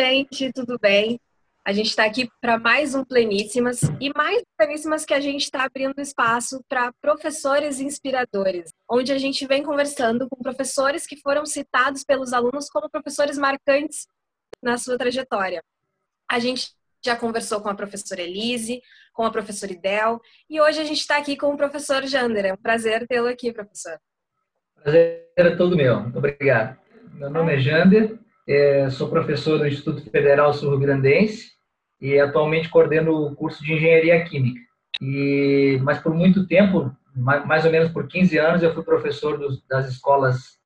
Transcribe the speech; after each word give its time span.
Gente, 0.00 0.52
tudo 0.52 0.78
bem? 0.78 1.20
A 1.66 1.72
gente 1.72 1.88
está 1.88 2.04
aqui 2.04 2.28
para 2.40 2.56
mais 2.56 2.94
um 2.94 3.04
Pleníssimas 3.04 3.80
e 4.00 4.12
mais 4.16 4.44
Pleníssimas 4.56 5.04
que 5.04 5.12
a 5.12 5.18
gente 5.18 5.42
está 5.42 5.64
abrindo 5.64 6.00
espaço 6.00 6.64
para 6.68 6.92
professores 7.02 7.80
inspiradores, 7.80 8.70
onde 8.88 9.12
a 9.12 9.18
gente 9.18 9.44
vem 9.44 9.60
conversando 9.60 10.28
com 10.28 10.40
professores 10.40 11.04
que 11.04 11.16
foram 11.16 11.44
citados 11.44 12.04
pelos 12.04 12.32
alunos 12.32 12.70
como 12.70 12.88
professores 12.88 13.36
marcantes 13.36 14.06
na 14.62 14.78
sua 14.78 14.96
trajetória. 14.96 15.64
A 16.30 16.38
gente 16.38 16.68
já 17.04 17.16
conversou 17.16 17.60
com 17.60 17.68
a 17.68 17.74
professora 17.74 18.22
Elise, 18.22 18.80
com 19.12 19.24
a 19.24 19.32
professora 19.32 19.72
Idel 19.72 20.20
e 20.48 20.60
hoje 20.60 20.80
a 20.80 20.84
gente 20.84 21.00
está 21.00 21.16
aqui 21.16 21.36
com 21.36 21.52
o 21.52 21.56
professor 21.56 22.06
Jander. 22.06 22.44
É 22.44 22.52
um 22.52 22.56
prazer 22.56 23.04
tê-lo 23.08 23.26
aqui, 23.26 23.52
professor. 23.52 23.98
Prazer 24.80 25.28
é 25.34 25.56
todo 25.56 25.76
meu. 25.76 26.02
Muito 26.02 26.18
obrigado. 26.18 26.78
Meu 27.14 27.28
nome 27.28 27.56
é 27.56 27.58
Jander, 27.58 28.16
é, 28.48 28.88
sou 28.88 29.10
professor 29.10 29.58
do 29.58 29.68
Instituto 29.68 30.10
Federal 30.10 30.54
Sul-Grandense 30.54 31.50
e 32.00 32.18
atualmente 32.18 32.70
coordeno 32.70 33.12
o 33.12 33.36
curso 33.36 33.62
de 33.62 33.74
Engenharia 33.74 34.24
Química. 34.24 34.60
E, 35.02 35.78
mas 35.82 35.98
por 35.98 36.14
muito 36.14 36.46
tempo, 36.46 36.90
mais 37.14 37.66
ou 37.66 37.70
menos 37.70 37.92
por 37.92 38.08
15 38.08 38.38
anos, 38.38 38.62
eu 38.62 38.72
fui 38.72 38.82
professor 38.82 39.38
dos, 39.38 39.62
das 39.66 39.86
escolas, 39.88 40.56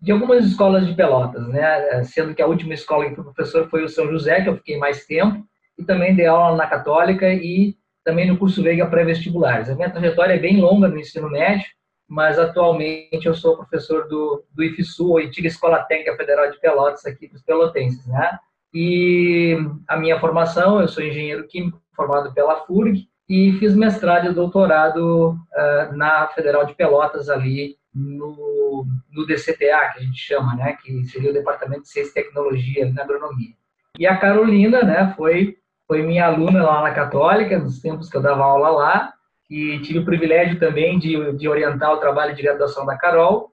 de 0.00 0.12
algumas 0.12 0.44
escolas 0.44 0.86
de 0.86 0.94
Pelotas, 0.94 1.48
né? 1.48 2.04
Sendo 2.04 2.34
que 2.34 2.42
a 2.42 2.46
última 2.46 2.74
escola 2.74 3.08
que 3.08 3.16
fui 3.16 3.24
professor 3.24 3.68
foi 3.68 3.82
o 3.82 3.88
São 3.88 4.06
José, 4.08 4.42
que 4.42 4.48
eu 4.48 4.56
fiquei 4.56 4.78
mais 4.78 5.04
tempo, 5.04 5.44
e 5.76 5.82
também 5.82 6.14
dei 6.14 6.26
aula 6.26 6.56
na 6.56 6.68
Católica 6.68 7.32
e 7.32 7.74
também 8.04 8.28
no 8.28 8.36
curso 8.36 8.62
Veiga 8.62 8.86
pré-vestibulares. 8.86 9.68
A 9.68 9.74
minha 9.74 9.90
trajetória 9.90 10.34
é 10.34 10.38
bem 10.38 10.60
longa 10.60 10.86
no 10.86 11.00
ensino 11.00 11.28
médio, 11.28 11.66
mas 12.08 12.38
atualmente 12.38 13.26
eu 13.26 13.34
sou 13.34 13.56
professor 13.56 14.06
do, 14.08 14.44
do 14.52 14.62
IFSU, 14.62 15.18
a 15.18 15.22
antiga 15.22 15.48
Escola 15.48 15.82
Técnica 15.82 16.16
Federal 16.16 16.50
de 16.50 16.60
Pelotas, 16.60 17.04
aqui 17.06 17.28
para 17.28 17.36
os 17.36 17.42
pelotenses, 17.42 18.06
né? 18.06 18.38
E 18.72 19.56
a 19.88 19.96
minha 19.96 20.18
formação, 20.18 20.80
eu 20.80 20.88
sou 20.88 21.02
engenheiro 21.02 21.46
químico 21.46 21.80
formado 21.94 22.34
pela 22.34 22.64
FURG 22.66 23.08
e 23.28 23.52
fiz 23.54 23.74
mestrado 23.74 24.28
e 24.28 24.34
doutorado 24.34 25.30
uh, 25.30 25.96
na 25.96 26.26
Federal 26.28 26.66
de 26.66 26.74
Pelotas 26.74 27.28
ali 27.28 27.76
no, 27.94 28.86
no 29.10 29.26
DCTA, 29.26 29.92
que 29.92 30.00
a 30.00 30.02
gente 30.02 30.18
chama, 30.18 30.54
né? 30.56 30.76
Que 30.82 31.04
seria 31.04 31.30
o 31.30 31.34
Departamento 31.34 31.82
de 31.82 31.88
Ciência 31.88 32.10
e 32.10 32.24
Tecnologia 32.24 32.92
na 32.92 33.02
Agronomia. 33.02 33.54
E 33.96 34.06
a 34.06 34.16
Carolina, 34.16 34.82
né, 34.82 35.14
foi, 35.16 35.56
foi 35.86 36.02
minha 36.02 36.26
aluna 36.26 36.64
lá 36.64 36.82
na 36.82 36.90
Católica, 36.90 37.58
nos 37.58 37.80
tempos 37.80 38.10
que 38.10 38.16
eu 38.16 38.22
dava 38.22 38.42
aula 38.42 38.70
lá, 38.70 39.13
e 39.50 39.78
tive 39.80 40.00
o 40.00 40.04
privilégio 40.04 40.58
também 40.58 40.98
de, 40.98 41.32
de 41.34 41.48
orientar 41.48 41.92
o 41.92 41.98
trabalho 41.98 42.34
de 42.34 42.42
graduação 42.42 42.84
da 42.86 42.96
Carol, 42.96 43.52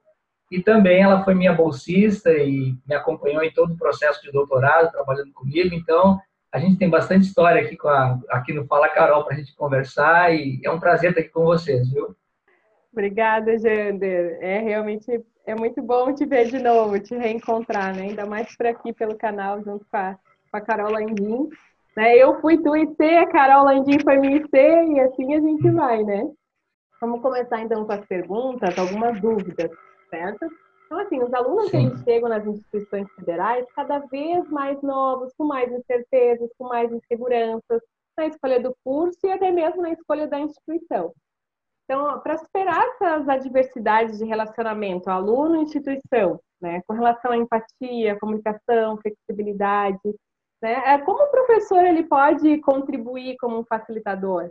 e 0.50 0.60
também 0.60 1.02
ela 1.02 1.24
foi 1.24 1.34
minha 1.34 1.52
bolsista 1.52 2.30
e 2.30 2.74
me 2.86 2.94
acompanhou 2.94 3.42
em 3.42 3.52
todo 3.52 3.72
o 3.72 3.78
processo 3.78 4.22
de 4.22 4.30
doutorado, 4.30 4.90
trabalhando 4.90 5.32
comigo, 5.32 5.74
então 5.74 6.18
a 6.52 6.58
gente 6.58 6.78
tem 6.78 6.90
bastante 6.90 7.26
história 7.26 7.62
aqui, 7.62 7.76
com 7.76 7.88
a, 7.88 8.18
aqui 8.30 8.52
no 8.52 8.66
Fala 8.66 8.88
Carol 8.88 9.24
para 9.24 9.34
a 9.34 9.38
gente 9.38 9.54
conversar, 9.54 10.34
e 10.34 10.60
é 10.64 10.70
um 10.70 10.80
prazer 10.80 11.10
estar 11.10 11.22
aqui 11.22 11.30
com 11.30 11.44
vocês, 11.44 11.90
viu? 11.90 12.14
Obrigada, 12.92 13.58
Jander. 13.58 14.36
É 14.42 14.58
realmente 14.58 15.24
é 15.46 15.54
muito 15.54 15.82
bom 15.82 16.14
te 16.14 16.26
ver 16.26 16.48
de 16.48 16.58
novo, 16.58 17.00
te 17.00 17.16
reencontrar, 17.16 17.96
né? 17.96 18.02
Ainda 18.02 18.26
mais 18.26 18.54
por 18.54 18.66
aqui 18.66 18.92
pelo 18.92 19.16
canal, 19.16 19.62
junto 19.64 19.86
com 19.90 19.96
a 19.96 20.18
com 20.52 20.58
a 20.58 20.60
Carol. 20.60 20.94
Né? 21.96 22.16
Eu 22.16 22.40
fui 22.40 22.56
do 22.56 22.76
IC, 22.76 23.02
a 23.02 23.26
Carol 23.28 23.64
Landim 23.64 23.98
foi 24.02 24.18
minha 24.18 24.36
IC, 24.36 24.48
e 24.54 25.00
assim 25.00 25.34
a 25.34 25.40
gente 25.40 25.70
vai, 25.70 26.02
né? 26.02 26.30
Vamos 27.00 27.20
começar 27.20 27.60
então 27.60 27.84
com 27.84 27.92
as 27.92 28.06
perguntas, 28.06 28.78
algumas 28.78 29.20
dúvidas, 29.20 29.70
certo? 30.08 30.46
Então, 30.86 30.98
assim, 31.00 31.22
os 31.22 31.32
alunos 31.32 31.70
Sim. 31.70 31.90
que 31.90 32.04
chegam 32.04 32.28
nas 32.28 32.46
instituições 32.46 33.10
federais, 33.14 33.66
cada 33.74 33.98
vez 33.98 34.48
mais 34.50 34.80
novos, 34.82 35.32
com 35.36 35.44
mais 35.44 35.72
incertezas, 35.72 36.50
com 36.58 36.68
mais 36.68 36.92
inseguranças, 36.92 37.80
na 38.16 38.26
escolha 38.26 38.60
do 38.60 38.76
curso 38.84 39.18
e 39.24 39.32
até 39.32 39.50
mesmo 39.50 39.82
na 39.82 39.90
escolha 39.90 40.26
da 40.28 40.38
instituição. 40.38 41.12
Então, 41.84 42.20
para 42.20 42.38
superar 42.38 42.82
essas 42.88 43.28
adversidades 43.28 44.18
de 44.18 44.24
relacionamento 44.24 45.10
aluno-instituição, 45.10 46.38
né, 46.60 46.80
com 46.86 46.94
relação 46.94 47.32
à 47.32 47.36
empatia, 47.36 48.18
comunicação, 48.20 48.98
flexibilidade, 48.98 49.98
né? 50.62 50.82
É, 50.86 50.98
como 50.98 51.24
o 51.24 51.30
professor 51.30 51.84
ele 51.84 52.04
pode 52.04 52.58
contribuir 52.58 53.36
como 53.38 53.58
um 53.58 53.64
facilitador? 53.64 54.48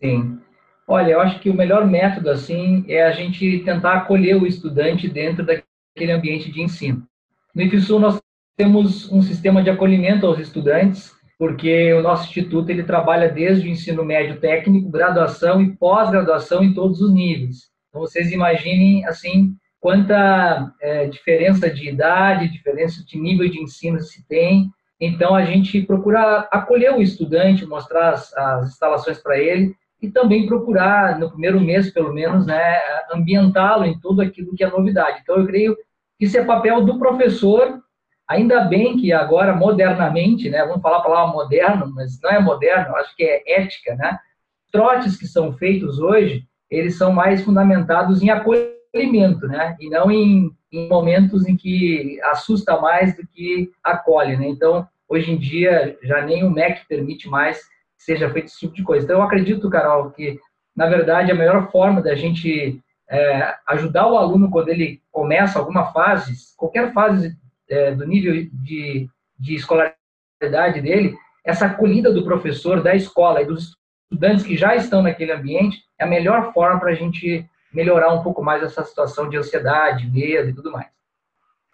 Sim. 0.00 0.40
Olha, 0.88 1.12
eu 1.12 1.20
acho 1.20 1.38
que 1.38 1.50
o 1.50 1.54
melhor 1.54 1.86
método 1.86 2.30
assim 2.30 2.84
é 2.88 3.04
a 3.04 3.12
gente 3.12 3.60
tentar 3.60 3.98
acolher 3.98 4.34
o 4.34 4.46
estudante 4.46 5.08
dentro 5.08 5.44
daquele 5.44 6.10
ambiente 6.10 6.50
de 6.50 6.62
ensino. 6.62 7.06
No 7.54 7.62
IFSU 7.62 7.98
nós 7.98 8.20
temos 8.56 9.10
um 9.12 9.22
sistema 9.22 9.62
de 9.62 9.70
acolhimento 9.70 10.26
aos 10.26 10.38
estudantes, 10.38 11.12
porque 11.38 11.92
o 11.94 12.02
nosso 12.02 12.28
instituto 12.28 12.70
ele 12.70 12.82
trabalha 12.82 13.28
desde 13.28 13.68
o 13.68 13.70
ensino 13.70 14.04
médio 14.04 14.40
técnico, 14.40 14.90
graduação 14.90 15.62
e 15.62 15.76
pós-graduação 15.76 16.64
em 16.64 16.74
todos 16.74 17.00
os 17.00 17.12
níveis. 17.12 17.70
Então 17.88 18.00
vocês 18.00 18.32
imaginem 18.32 19.06
assim 19.06 19.54
quanta 19.80 20.72
é, 20.80 21.06
diferença 21.06 21.70
de 21.70 21.88
idade, 21.88 22.48
diferença 22.48 23.04
de 23.04 23.18
nível 23.18 23.48
de 23.48 23.60
ensino 23.60 24.00
se 24.00 24.26
tem 24.26 24.70
então, 25.00 25.34
a 25.34 25.44
gente 25.44 25.80
procura 25.82 26.46
acolher 26.50 26.94
o 26.94 27.00
estudante, 27.00 27.64
mostrar 27.64 28.10
as, 28.10 28.36
as 28.36 28.68
instalações 28.68 29.18
para 29.18 29.38
ele 29.38 29.74
e 30.02 30.10
também 30.10 30.46
procurar, 30.46 31.18
no 31.18 31.30
primeiro 31.30 31.58
mês, 31.58 31.90
pelo 31.90 32.12
menos, 32.12 32.46
né, 32.46 32.78
ambientá-lo 33.12 33.84
em 33.86 33.98
tudo 33.98 34.20
aquilo 34.20 34.54
que 34.54 34.62
é 34.62 34.70
novidade. 34.70 35.20
Então, 35.22 35.36
eu 35.36 35.46
creio 35.46 35.74
que 36.18 36.26
isso 36.26 36.36
é 36.38 36.44
papel 36.44 36.84
do 36.84 36.98
professor, 36.98 37.80
ainda 38.28 38.60
bem 38.64 38.98
que 38.98 39.10
agora, 39.10 39.54
modernamente, 39.54 40.50
né, 40.50 40.64
vamos 40.66 40.82
falar 40.82 40.98
a 40.98 41.02
palavra 41.02 41.32
moderno, 41.32 41.90
mas 41.94 42.20
não 42.22 42.30
é 42.30 42.38
moderno, 42.38 42.94
acho 42.96 43.16
que 43.16 43.24
é 43.24 43.42
ética, 43.62 43.94
né? 43.94 44.18
Trotes 44.70 45.16
que 45.16 45.26
são 45.26 45.52
feitos 45.54 45.98
hoje, 45.98 46.44
eles 46.70 46.96
são 46.96 47.10
mais 47.10 47.42
fundamentados 47.42 48.22
em 48.22 48.30
acolhimento, 48.92 49.46
né, 49.46 49.76
e 49.80 49.88
não 49.88 50.10
em 50.10 50.50
em 50.72 50.88
momentos 50.88 51.46
em 51.46 51.56
que 51.56 52.20
assusta 52.24 52.80
mais 52.80 53.16
do 53.16 53.26
que 53.26 53.70
acolhe, 53.82 54.36
né? 54.36 54.48
Então, 54.48 54.86
hoje 55.08 55.32
em 55.32 55.36
dia, 55.36 55.98
já 56.02 56.24
nem 56.24 56.44
o 56.44 56.50
MEC 56.50 56.86
permite 56.88 57.28
mais 57.28 57.58
que 57.58 58.04
seja 58.04 58.30
feito 58.30 58.46
esse 58.46 58.60
tipo 58.60 58.74
de 58.74 58.84
coisa. 58.84 59.04
Então, 59.04 59.16
eu 59.16 59.22
acredito, 59.22 59.68
Carol, 59.68 60.10
que, 60.10 60.38
na 60.74 60.86
verdade, 60.86 61.32
a 61.32 61.34
melhor 61.34 61.70
forma 61.72 62.00
da 62.00 62.14
gente 62.14 62.80
é, 63.08 63.56
ajudar 63.66 64.06
o 64.06 64.16
aluno 64.16 64.50
quando 64.50 64.68
ele 64.68 65.02
começa 65.10 65.58
alguma 65.58 65.92
fase, 65.92 66.34
qualquer 66.56 66.92
fase 66.92 67.36
é, 67.68 67.92
do 67.92 68.06
nível 68.06 68.32
de, 68.52 69.08
de 69.38 69.54
escolaridade 69.54 70.80
dele, 70.80 71.16
essa 71.44 71.66
acolhida 71.66 72.12
do 72.12 72.24
professor, 72.24 72.80
da 72.80 72.94
escola 72.94 73.42
e 73.42 73.46
dos 73.46 73.76
estudantes 74.04 74.44
que 74.44 74.56
já 74.56 74.76
estão 74.76 75.02
naquele 75.02 75.32
ambiente, 75.32 75.78
é 75.98 76.04
a 76.04 76.08
melhor 76.08 76.52
forma 76.52 76.78
para 76.78 76.92
a 76.92 76.94
gente 76.94 77.44
melhorar 77.72 78.12
um 78.12 78.22
pouco 78.22 78.42
mais 78.42 78.62
essa 78.62 78.84
situação 78.84 79.28
de 79.28 79.36
ansiedade, 79.36 80.06
medo 80.10 80.50
e 80.50 80.54
tudo 80.54 80.72
mais. 80.72 80.88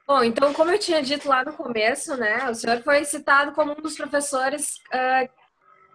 Bom, 0.07 0.23
então, 0.23 0.53
como 0.53 0.71
eu 0.71 0.79
tinha 0.79 1.03
dito 1.03 1.29
lá 1.29 1.45
no 1.45 1.53
começo, 1.53 2.17
né, 2.17 2.49
o 2.49 2.55
senhor 2.55 2.81
foi 2.83 3.05
citado 3.05 3.53
como 3.53 3.73
um 3.73 3.83
dos 3.83 3.97
professores 3.97 4.77
uh, 4.95 5.29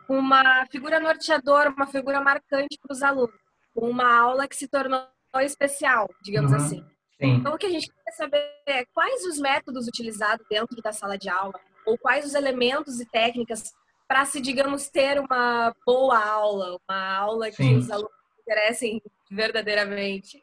uma 0.09 0.65
figura 0.69 0.99
norteadora, 0.99 1.69
uma 1.69 1.87
figura 1.87 2.19
marcante 2.19 2.77
para 2.81 2.93
os 2.93 3.01
alunos, 3.01 3.33
uma 3.73 4.13
aula 4.19 4.47
que 4.47 4.55
se 4.55 4.67
tornou 4.67 5.07
especial, 5.39 6.09
digamos 6.21 6.51
uhum, 6.51 6.57
assim. 6.57 6.85
Sim. 7.17 7.35
Então, 7.35 7.53
o 7.53 7.57
que 7.57 7.67
a 7.67 7.69
gente 7.69 7.87
quer 7.87 8.11
saber 8.11 8.43
é 8.65 8.83
quais 8.93 9.23
os 9.25 9.39
métodos 9.39 9.87
utilizados 9.87 10.45
dentro 10.49 10.81
da 10.81 10.91
sala 10.91 11.17
de 11.17 11.29
aula, 11.29 11.53
ou 11.85 11.97
quais 11.97 12.25
os 12.25 12.33
elementos 12.33 12.99
e 12.99 13.05
técnicas 13.05 13.71
para 14.07 14.25
se, 14.25 14.41
digamos, 14.41 14.89
ter 14.89 15.19
uma 15.21 15.73
boa 15.85 16.19
aula, 16.19 16.77
uma 16.89 17.15
aula 17.15 17.49
que 17.49 17.57
Sim. 17.57 17.77
os 17.77 17.89
alunos 17.89 18.11
interessem 18.41 19.01
verdadeiramente? 19.31 20.41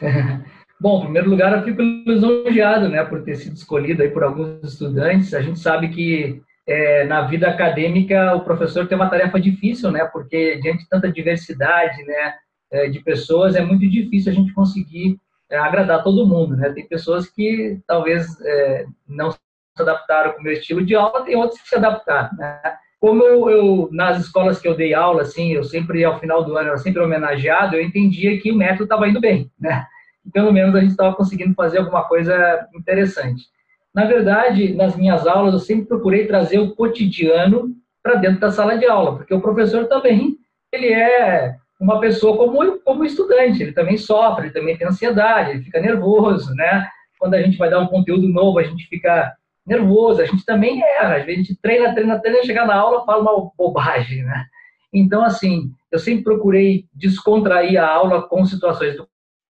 Bom, 0.78 0.98
em 0.98 1.02
primeiro 1.04 1.30
lugar, 1.30 1.56
eu 1.56 1.64
fico 1.64 1.80
lisonjeado, 1.80 2.88
né, 2.88 3.02
por 3.02 3.22
ter 3.22 3.36
sido 3.36 3.54
escolhido 3.54 4.02
aí 4.02 4.10
por 4.10 4.22
alguns 4.22 4.62
estudantes. 4.62 5.32
A 5.32 5.40
gente 5.40 5.58
sabe 5.58 5.88
que 5.88 6.42
é, 6.66 7.04
na 7.04 7.22
vida 7.22 7.48
acadêmica 7.48 8.34
o 8.34 8.44
professor 8.44 8.86
tem 8.86 8.96
uma 8.96 9.08
tarefa 9.08 9.40
difícil, 9.40 9.90
né, 9.90 10.04
porque 10.12 10.60
diante 10.60 10.82
de 10.82 10.88
tanta 10.88 11.10
diversidade, 11.10 12.02
né, 12.04 12.34
é, 12.70 12.88
de 12.90 13.00
pessoas, 13.00 13.54
é 13.54 13.62
muito 13.62 13.88
difícil 13.88 14.32
a 14.32 14.34
gente 14.34 14.52
conseguir 14.52 15.16
é, 15.48 15.56
agradar 15.56 16.02
todo 16.02 16.26
mundo, 16.26 16.56
né. 16.56 16.68
Tem 16.70 16.86
pessoas 16.86 17.26
que 17.26 17.80
talvez 17.86 18.26
é, 18.42 18.84
não 19.08 19.30
se 19.30 19.38
adaptaram 19.78 20.32
com 20.32 20.40
o 20.40 20.42
meu 20.42 20.52
estilo 20.52 20.84
de 20.84 20.94
aula, 20.94 21.24
tem 21.24 21.36
outras 21.36 21.60
que 21.62 21.68
se 21.68 21.76
adaptaram, 21.76 22.36
né 22.36 22.60
como 23.06 23.22
eu, 23.22 23.48
eu, 23.48 23.88
nas 23.92 24.18
escolas 24.18 24.58
que 24.58 24.66
eu 24.66 24.74
dei 24.74 24.92
aula, 24.92 25.22
assim, 25.22 25.52
eu 25.52 25.62
sempre, 25.62 26.02
ao 26.02 26.18
final 26.18 26.42
do 26.42 26.58
ano, 26.58 26.70
eu 26.70 26.78
sempre 26.78 27.00
homenageado, 27.00 27.76
eu 27.76 27.80
entendia 27.80 28.36
que 28.40 28.50
o 28.50 28.56
método 28.56 28.82
estava 28.82 29.06
indo 29.06 29.20
bem, 29.20 29.48
né? 29.56 29.86
E 30.24 30.30
pelo 30.32 30.52
menos 30.52 30.74
a 30.74 30.80
gente 30.80 30.90
estava 30.90 31.14
conseguindo 31.14 31.54
fazer 31.54 31.78
alguma 31.78 32.02
coisa 32.02 32.66
interessante. 32.74 33.44
Na 33.94 34.06
verdade, 34.06 34.74
nas 34.74 34.96
minhas 34.96 35.24
aulas, 35.24 35.54
eu 35.54 35.60
sempre 35.60 35.86
procurei 35.86 36.26
trazer 36.26 36.58
o 36.58 36.74
cotidiano 36.74 37.76
para 38.02 38.16
dentro 38.16 38.40
da 38.40 38.50
sala 38.50 38.76
de 38.76 38.86
aula, 38.86 39.14
porque 39.14 39.32
o 39.32 39.40
professor 39.40 39.86
também, 39.86 40.36
ele 40.72 40.92
é 40.92 41.54
uma 41.80 42.00
pessoa 42.00 42.36
como, 42.36 42.80
como 42.80 43.04
estudante, 43.04 43.62
ele 43.62 43.72
também 43.72 43.96
sofre, 43.96 44.46
ele 44.46 44.52
também 44.52 44.76
tem 44.76 44.84
ansiedade, 44.84 45.50
ele 45.50 45.62
fica 45.62 45.80
nervoso, 45.80 46.52
né? 46.56 46.88
Quando 47.20 47.34
a 47.34 47.40
gente 47.40 47.56
vai 47.56 47.70
dar 47.70 47.78
um 47.78 47.86
conteúdo 47.86 48.26
novo, 48.26 48.58
a 48.58 48.64
gente 48.64 48.84
fica 48.88 49.32
nervoso, 49.66 50.22
a 50.22 50.26
gente 50.26 50.44
também 50.44 50.80
erra, 50.82 51.16
às 51.16 51.26
vezes 51.26 51.40
a 51.40 51.44
gente 51.44 51.60
treina, 51.60 51.92
treina, 51.92 52.18
treina, 52.20 52.44
chegar 52.44 52.66
na 52.66 52.76
aula 52.76 53.04
fala 53.04 53.22
uma 53.22 53.50
bobagem, 53.58 54.22
né? 54.22 54.46
Então, 54.92 55.22
assim, 55.22 55.70
eu 55.90 55.98
sempre 55.98 56.24
procurei 56.24 56.86
descontrair 56.94 57.82
a 57.82 57.88
aula 57.88 58.28
com 58.28 58.44
situações 58.44 58.96
do 58.96 59.08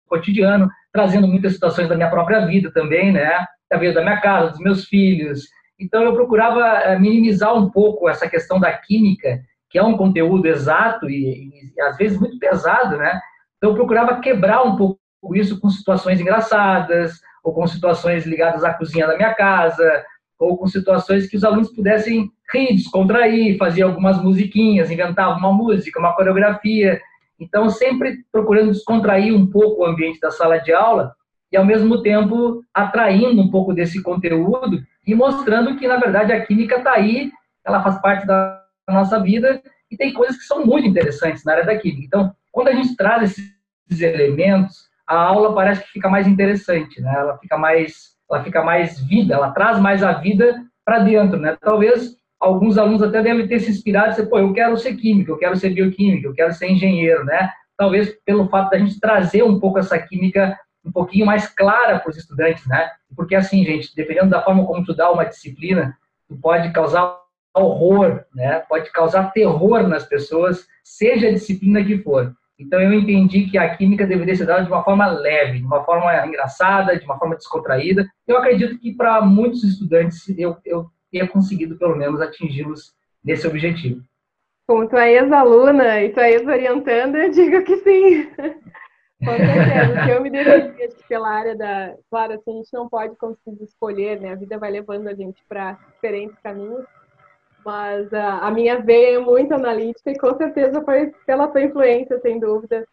cotidiano, 0.09 0.71
trazendo 0.93 1.29
muitas 1.29 1.53
situações 1.53 1.89
da 1.89 1.95
minha 1.95 2.11
própria 2.11 2.47
vida 2.47 2.73
também, 2.73 3.13
né? 3.13 3.45
Da 3.71 3.77
vida 3.77 3.95
da 3.95 4.03
minha 4.03 4.21
casa, 4.21 4.51
dos 4.51 4.61
meus 4.61 4.85
filhos. 4.87 5.45
Então, 5.79 6.03
eu 6.03 6.15
procurava 6.15 6.65
eh, 6.81 6.99
minimizar 6.99 7.55
um 7.55 7.71
pouco 7.71 8.09
essa 8.09 8.29
questão 8.29 8.59
da 8.59 8.73
química, 8.73 9.41
que 9.69 9.79
é 9.79 9.83
um 9.83 9.97
conteúdo 9.97 10.47
exato 10.47 11.11
e, 11.11 11.73
e 11.77 11.81
às 11.83 11.97
vezes 11.97 12.19
muito 12.19 12.39
pesado, 12.39 12.97
né? 12.97 13.21
Então, 13.59 13.71
eu 13.71 13.77
procurava 13.77 14.21
quebrar 14.21 14.63
um 14.63 14.77
pouco 14.77 14.99
isso 15.35 15.61
com 15.61 15.69
situações 15.69 16.21
engraçadas, 16.21 17.21
ou 17.47 17.53
com 17.55 17.65
situações 17.65 18.27
ligadas 18.27 18.65
à 18.65 18.75
cozinha 18.75 19.07
da 19.07 19.17
minha 19.17 19.33
casa, 19.33 20.05
ou 20.37 20.59
com 20.59 20.67
situações 20.67 21.29
que 21.29 21.37
os 21.37 21.45
alunos 21.45 21.71
pudessem 21.71 22.29
rir, 22.53 22.75
descontrair, 22.75 23.57
fazer 23.57 23.83
algumas 23.83 24.21
musiquinhas, 24.21 24.91
inventar 24.91 25.39
uma 25.39 25.53
música, 25.53 26.01
uma 26.01 26.13
coreografia. 26.13 27.01
Então, 27.39 27.71
sempre 27.71 28.25
procurando 28.33 28.73
descontrair 28.73 29.33
um 29.33 29.47
pouco 29.47 29.83
o 29.83 29.87
ambiente 29.87 30.19
da 30.19 30.33
sala 30.33 30.59
de 30.59 30.73
aula 30.73 31.15
e, 31.53 31.57
ao 31.57 31.65
mesmo 31.65 32.03
tempo, 32.03 32.65
atraindo 32.75 33.41
um 33.41 33.49
pouco 33.49 33.73
desse 33.73 34.03
conteúdo 34.03 34.83
e 35.07 35.15
mostrando 35.15 35.77
que, 35.77 35.87
na 35.87 35.99
verdade, 35.99 36.33
a 36.33 36.45
química 36.45 36.79
está 36.79 36.95
aí, 36.95 37.31
ela 37.65 37.81
faz 37.81 38.03
parte 38.03 38.27
da 38.27 38.61
nossa 38.89 39.21
vida 39.21 39.63
e 39.89 39.97
tem 39.97 40.13
coisas 40.13 40.37
que 40.37 40.43
são 40.43 40.67
muito 40.67 40.89
interessantes 40.89 41.45
na 41.45 41.53
área 41.53 41.65
da 41.65 41.77
química. 41.77 42.07
Então, 42.07 42.35
quando 42.51 42.69
a 42.69 42.73
gente 42.73 42.97
traz 42.97 43.39
esses 43.89 44.01
elementos, 44.01 44.89
a 45.07 45.17
aula 45.17 45.55
parece 45.55 45.83
que 45.83 45.93
fica 45.93 46.09
mais 46.09 46.27
interessante, 46.27 47.01
né? 47.01 47.15
Ela 47.17 47.39
fica 47.39 47.57
mais, 47.57 48.17
ela 48.31 48.43
fica 48.43 48.63
mais 48.63 49.01
vida, 49.01 49.35
ela 49.35 49.51
traz 49.53 49.79
mais 49.79 50.03
a 50.03 50.13
vida 50.13 50.65
para 50.85 50.99
dentro, 51.01 51.39
né? 51.39 51.57
Talvez 51.61 52.17
alguns 52.41 52.77
alunos 52.77 53.03
até 53.03 53.23
devem 53.23 53.47
ter 53.47 53.61
se 53.61 53.71
inspirado 53.71 54.09
e 54.09 54.11
dizer, 54.11 54.27
pô, 54.27 54.39
eu 54.39 54.53
quero 54.53 54.77
ser 54.77 54.95
químico, 54.97 55.31
eu 55.31 55.39
quero 55.39 55.57
ser 55.57 55.71
bioquímico, 55.71 56.27
eu 56.27 56.35
quero 56.35 56.53
ser 56.53 56.71
engenheiro, 56.71 57.25
né? 57.25 57.51
Talvez 57.77 58.17
pelo 58.25 58.49
fato 58.49 58.71
da 58.71 58.79
gente 58.79 58.99
trazer 59.01 59.43
um 59.43 59.61
pouco 59.61 59.79
essa 59.79 59.99
química 59.99 60.59
um 60.85 60.93
pouquinho 60.93 61.27
mais 61.27 61.49
clara 61.49 61.99
para 61.99 62.11
os 62.11 62.17
estudantes, 62.17 62.67
né? 62.67 62.91
Porque 63.15 63.35
assim, 63.35 63.65
gente, 63.65 63.95
dependendo 63.95 64.31
da 64.31 64.43
forma 64.43 64.65
como 64.65 64.85
tu 64.85 64.95
dá 64.95 65.11
uma 65.11 65.25
disciplina, 65.25 65.97
tu 66.29 66.37
pode 66.37 66.71
causar 66.73 67.19
horror, 67.55 68.25
né? 68.35 68.61
Pode 68.69 68.91
causar 68.93 69.33
terror 69.33 69.87
nas 69.89 70.05
pessoas, 70.05 70.67
seja 70.85 71.29
a 71.29 71.33
disciplina 71.33 71.85
que 71.85 71.99
for. 71.99 72.33
Então 72.59 72.81
eu 72.81 72.93
entendi 72.93 73.51
que 73.51 73.59
a 73.59 73.77
química 73.77 74.07
deveria 74.07 74.35
ser 74.35 74.47
dada 74.47 74.63
de 74.63 74.71
uma 74.71 74.83
forma 74.83 75.07
leve, 75.07 75.59
de 75.59 75.65
uma 75.65 75.85
forma 75.85 76.27
engraçada, 76.27 76.99
de 76.99 77.05
uma 77.05 77.19
forma 77.19 77.37
descontraída. 77.37 78.07
Eu 78.27 78.39
acredito 78.39 78.79
que 78.79 78.95
para 78.95 79.21
muitos 79.21 79.63
estudantes 79.63 80.27
eu, 80.39 80.57
eu 80.65 80.87
tenha 81.11 81.29
conseguido 81.29 81.77
pelo 81.77 81.97
menos 81.97 82.21
atingi-los 82.21 82.95
nesse 83.23 83.47
objetivo. 83.47 84.03
Como 84.67 84.89
tu 84.89 84.97
é 84.97 85.13
ex-aluna 85.13 86.03
e 86.03 86.09
tu 86.11 86.19
é 86.19 86.33
ex-orientanda, 86.33 87.19
eu 87.19 87.31
digo 87.31 87.63
que 87.63 87.77
sim. 87.77 88.31
Com 89.19 89.35
certeza, 89.35 90.05
que 90.05 90.11
eu 90.11 90.23
me 90.23 90.31
decidi 90.31 91.05
pela 91.09 91.31
área 91.31 91.57
da. 91.57 91.95
Claro, 92.11 92.35
assim, 92.35 92.53
a 92.53 92.57
gente 92.57 92.73
não 92.75 92.87
pode 92.87 93.17
conseguir 93.17 93.65
escolher, 93.65 94.21
né? 94.21 94.33
A 94.33 94.35
vida 94.35 94.59
vai 94.59 94.71
levando 94.71 95.09
a 95.09 95.15
gente 95.15 95.43
para 95.49 95.79
diferentes 95.95 96.39
caminhos. 96.41 96.85
Mas 97.67 98.15
a, 98.15 98.47
a, 98.47 98.51
minha 98.53 98.81
veia 98.81 99.17
é 99.17 99.19
muito 99.19 99.53
analítica 99.53 100.13
e 100.13 100.17
com 100.17 100.33
certeza 100.37 100.81
foi 100.83 101.13
pela 101.27 101.49
tua 101.49 101.63
influência, 101.63 102.17
sem 102.21 102.39
dúvida. 102.39 102.87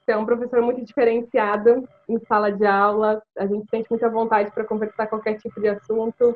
Você 0.00 0.12
é 0.12 0.16
um 0.16 0.24
professor 0.24 0.62
muito 0.62 0.82
diferenciado 0.82 1.86
em 2.08 2.18
sala 2.20 2.50
de 2.50 2.64
aula, 2.64 3.22
a 3.36 3.46
gente 3.46 3.68
sente 3.68 3.86
muita 3.90 4.08
vontade 4.08 4.50
para 4.50 4.64
conversar 4.64 5.08
qualquer 5.08 5.36
tipo 5.36 5.60
de 5.60 5.68
assunto. 5.68 6.34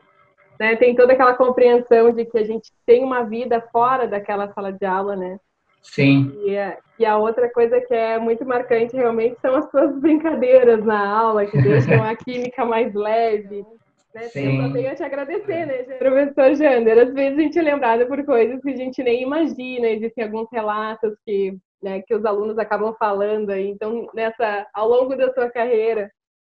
Né? 0.60 0.76
Tem 0.76 0.94
toda 0.94 1.14
aquela 1.14 1.32
compreensão 1.32 2.12
de 2.12 2.26
que 2.26 2.36
a 2.36 2.44
gente 2.44 2.70
tem 2.84 3.02
uma 3.02 3.22
vida 3.22 3.58
fora 3.72 4.06
daquela 4.06 4.52
sala 4.52 4.70
de 4.70 4.84
aula, 4.84 5.16
né? 5.16 5.40
Sim. 5.80 6.30
E 6.44 6.58
a, 6.58 6.76
e 6.98 7.06
a 7.06 7.16
outra 7.16 7.50
coisa 7.50 7.80
que 7.80 7.94
é 7.94 8.18
muito 8.18 8.44
marcante 8.44 8.94
realmente 8.94 9.40
são 9.40 9.54
as 9.54 9.70
suas 9.70 9.98
brincadeiras 9.98 10.84
na 10.84 11.08
aula, 11.08 11.46
que 11.46 11.56
deixam 11.56 12.02
a 12.02 12.14
química 12.22 12.66
mais 12.66 12.92
leve. 12.92 13.64
Né? 14.14 14.22
Sim. 14.28 14.60
Eu 14.60 14.66
só 14.66 14.72
tenho 14.72 14.90
a 14.90 14.94
te 14.94 15.02
agradecer, 15.02 15.66
né, 15.66 15.82
professor 15.98 16.54
Jander? 16.54 16.98
Às 16.98 17.14
vezes 17.14 17.38
a 17.38 17.42
gente 17.42 17.58
é 17.58 17.62
lembrado 17.62 18.06
por 18.06 18.24
coisas 18.24 18.60
que 18.60 18.70
a 18.70 18.76
gente 18.76 19.02
nem 19.02 19.22
imagina, 19.22 19.88
existem 19.88 20.24
alguns 20.24 20.48
relatos 20.52 21.14
que, 21.24 21.56
né, 21.82 22.02
que 22.06 22.14
os 22.14 22.24
alunos 22.24 22.58
acabam 22.58 22.94
falando 22.98 23.50
aí. 23.50 23.68
Então, 23.68 24.08
nessa, 24.14 24.66
ao 24.74 24.88
longo 24.88 25.16
da 25.16 25.32
sua 25.32 25.48
carreira, 25.48 26.10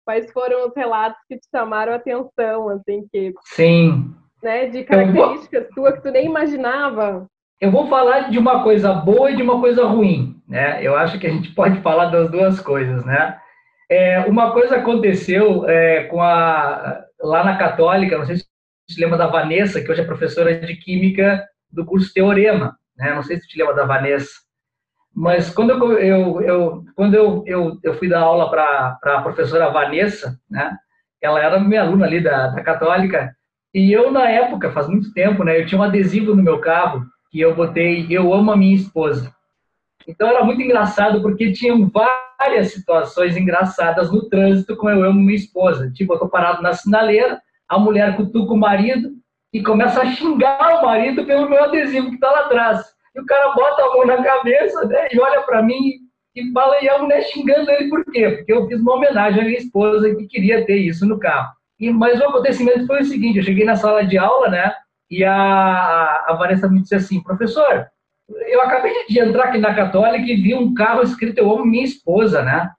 quais 0.04 0.30
foram 0.32 0.66
os 0.66 0.74
relatos 0.74 1.20
que 1.28 1.36
te 1.36 1.46
chamaram 1.54 1.92
a 1.92 1.96
atenção, 1.96 2.68
assim, 2.70 3.06
que... 3.12 3.32
Sim. 3.44 4.14
Né, 4.42 4.66
de 4.66 4.82
características 4.82 5.64
vou... 5.64 5.74
tuas 5.74 5.94
que 5.96 6.02
tu 6.02 6.10
nem 6.10 6.26
imaginava? 6.26 7.26
Eu 7.60 7.70
vou 7.70 7.86
falar 7.86 8.30
de 8.30 8.38
uma 8.38 8.64
coisa 8.64 8.92
boa 8.92 9.30
e 9.30 9.36
de 9.36 9.42
uma 9.42 9.60
coisa 9.60 9.84
ruim, 9.84 10.42
né? 10.48 10.84
Eu 10.84 10.96
acho 10.96 11.16
que 11.20 11.28
a 11.28 11.30
gente 11.30 11.54
pode 11.54 11.80
falar 11.80 12.06
das 12.06 12.28
duas 12.28 12.58
coisas, 12.58 13.04
né? 13.04 13.38
É, 13.88 14.20
uma 14.22 14.52
coisa 14.52 14.78
aconteceu 14.78 15.68
é, 15.68 16.04
com 16.04 16.20
a 16.20 17.04
lá 17.22 17.44
na 17.44 17.56
Católica, 17.56 18.18
não 18.18 18.26
sei 18.26 18.36
se 18.36 18.46
você 18.88 19.00
lembra 19.00 19.16
da 19.16 19.26
Vanessa, 19.26 19.80
que 19.80 19.90
hoje 19.90 20.00
é 20.00 20.04
professora 20.04 20.54
de 20.54 20.76
Química 20.76 21.46
do 21.70 21.84
curso 21.84 22.12
Teorema, 22.12 22.76
né? 22.96 23.14
Não 23.14 23.22
sei 23.22 23.38
se 23.38 23.46
você 23.46 23.58
lembra 23.58 23.74
da 23.74 23.86
Vanessa. 23.86 24.30
Mas 25.14 25.50
quando 25.50 25.70
eu, 25.70 25.98
eu, 25.98 26.40
eu 26.42 26.84
quando 26.94 27.14
eu, 27.14 27.44
eu, 27.46 27.78
eu, 27.82 27.94
fui 27.94 28.08
dar 28.08 28.20
aula 28.20 28.50
para 28.50 28.98
a 29.04 29.22
professora 29.22 29.70
Vanessa, 29.70 30.38
né? 30.50 30.76
Ela 31.20 31.40
era 31.40 31.60
minha 31.60 31.82
aluna 31.82 32.06
ali 32.06 32.20
da, 32.20 32.48
da 32.48 32.62
Católica, 32.62 33.34
e 33.74 33.90
eu, 33.90 34.10
na 34.10 34.28
época, 34.28 34.70
faz 34.70 34.86
muito 34.86 35.12
tempo, 35.14 35.42
né? 35.44 35.58
Eu 35.58 35.66
tinha 35.66 35.80
um 35.80 35.84
adesivo 35.84 36.34
no 36.34 36.42
meu 36.42 36.60
carro 36.60 37.06
que 37.30 37.40
eu 37.40 37.54
botei 37.54 38.06
Eu 38.10 38.34
amo 38.34 38.52
a 38.52 38.56
minha 38.56 38.76
esposa. 38.76 39.34
Então 40.06 40.28
era 40.28 40.44
muito 40.44 40.60
engraçado 40.60 41.22
porque 41.22 41.52
tinham 41.52 41.90
várias 41.90 42.72
situações 42.72 43.36
engraçadas 43.36 44.10
no 44.10 44.28
trânsito 44.28 44.76
com 44.76 44.90
eu 44.90 45.04
amo 45.04 45.20
minha 45.20 45.36
esposa. 45.36 45.90
Tipo, 45.90 46.14
eu 46.14 46.18
tô 46.18 46.28
parado 46.28 46.62
na 46.62 46.72
sinaleira, 46.72 47.40
a 47.68 47.78
mulher 47.78 48.16
cutuca 48.16 48.52
o 48.52 48.56
marido 48.56 49.10
e 49.52 49.62
começa 49.62 50.02
a 50.02 50.06
xingar 50.06 50.80
o 50.80 50.86
marido 50.86 51.24
pelo 51.24 51.48
meu 51.48 51.64
adesivo 51.64 52.10
que 52.10 52.18
tá 52.18 52.30
lá 52.30 52.40
atrás. 52.40 52.84
E 53.14 53.20
o 53.20 53.26
cara 53.26 53.54
bota 53.54 53.82
a 53.82 53.88
mão 53.88 54.06
na 54.06 54.22
cabeça 54.22 54.86
né, 54.86 55.08
e 55.12 55.20
olha 55.20 55.42
para 55.42 55.62
mim 55.62 55.78
e 56.34 56.50
fala, 56.52 56.82
e 56.82 56.88
a 56.88 56.98
mulher 56.98 57.22
xingando 57.24 57.70
ele 57.70 57.90
por 57.90 58.04
quê? 58.06 58.30
Porque 58.30 58.52
eu 58.52 58.66
fiz 58.66 58.80
uma 58.80 58.94
homenagem 58.94 59.42
à 59.42 59.44
minha 59.44 59.58
esposa 59.58 60.14
que 60.14 60.26
queria 60.26 60.64
ter 60.64 60.76
isso 60.76 61.06
no 61.06 61.18
carro. 61.18 61.52
E, 61.78 61.90
mas 61.92 62.18
o 62.20 62.24
acontecimento 62.24 62.86
foi 62.86 63.02
o 63.02 63.04
seguinte, 63.04 63.38
eu 63.38 63.44
cheguei 63.44 63.66
na 63.66 63.76
sala 63.76 64.06
de 64.06 64.16
aula, 64.16 64.48
né, 64.48 64.72
e 65.10 65.22
a, 65.24 66.24
a 66.26 66.34
Vanessa 66.38 66.68
me 66.68 66.80
disse 66.80 66.94
assim, 66.94 67.22
professor, 67.22 67.86
eu 68.48 68.62
acabei 68.62 68.92
de 69.08 69.18
entrar 69.18 69.44
aqui 69.44 69.58
na 69.58 69.74
Católica 69.74 70.24
e 70.24 70.36
vi 70.36 70.54
um 70.54 70.74
carro 70.74 71.02
escrito 71.02 71.38
Eu 71.38 71.52
amo 71.52 71.64
minha 71.64 71.84
esposa, 71.84 72.42
né? 72.42 72.70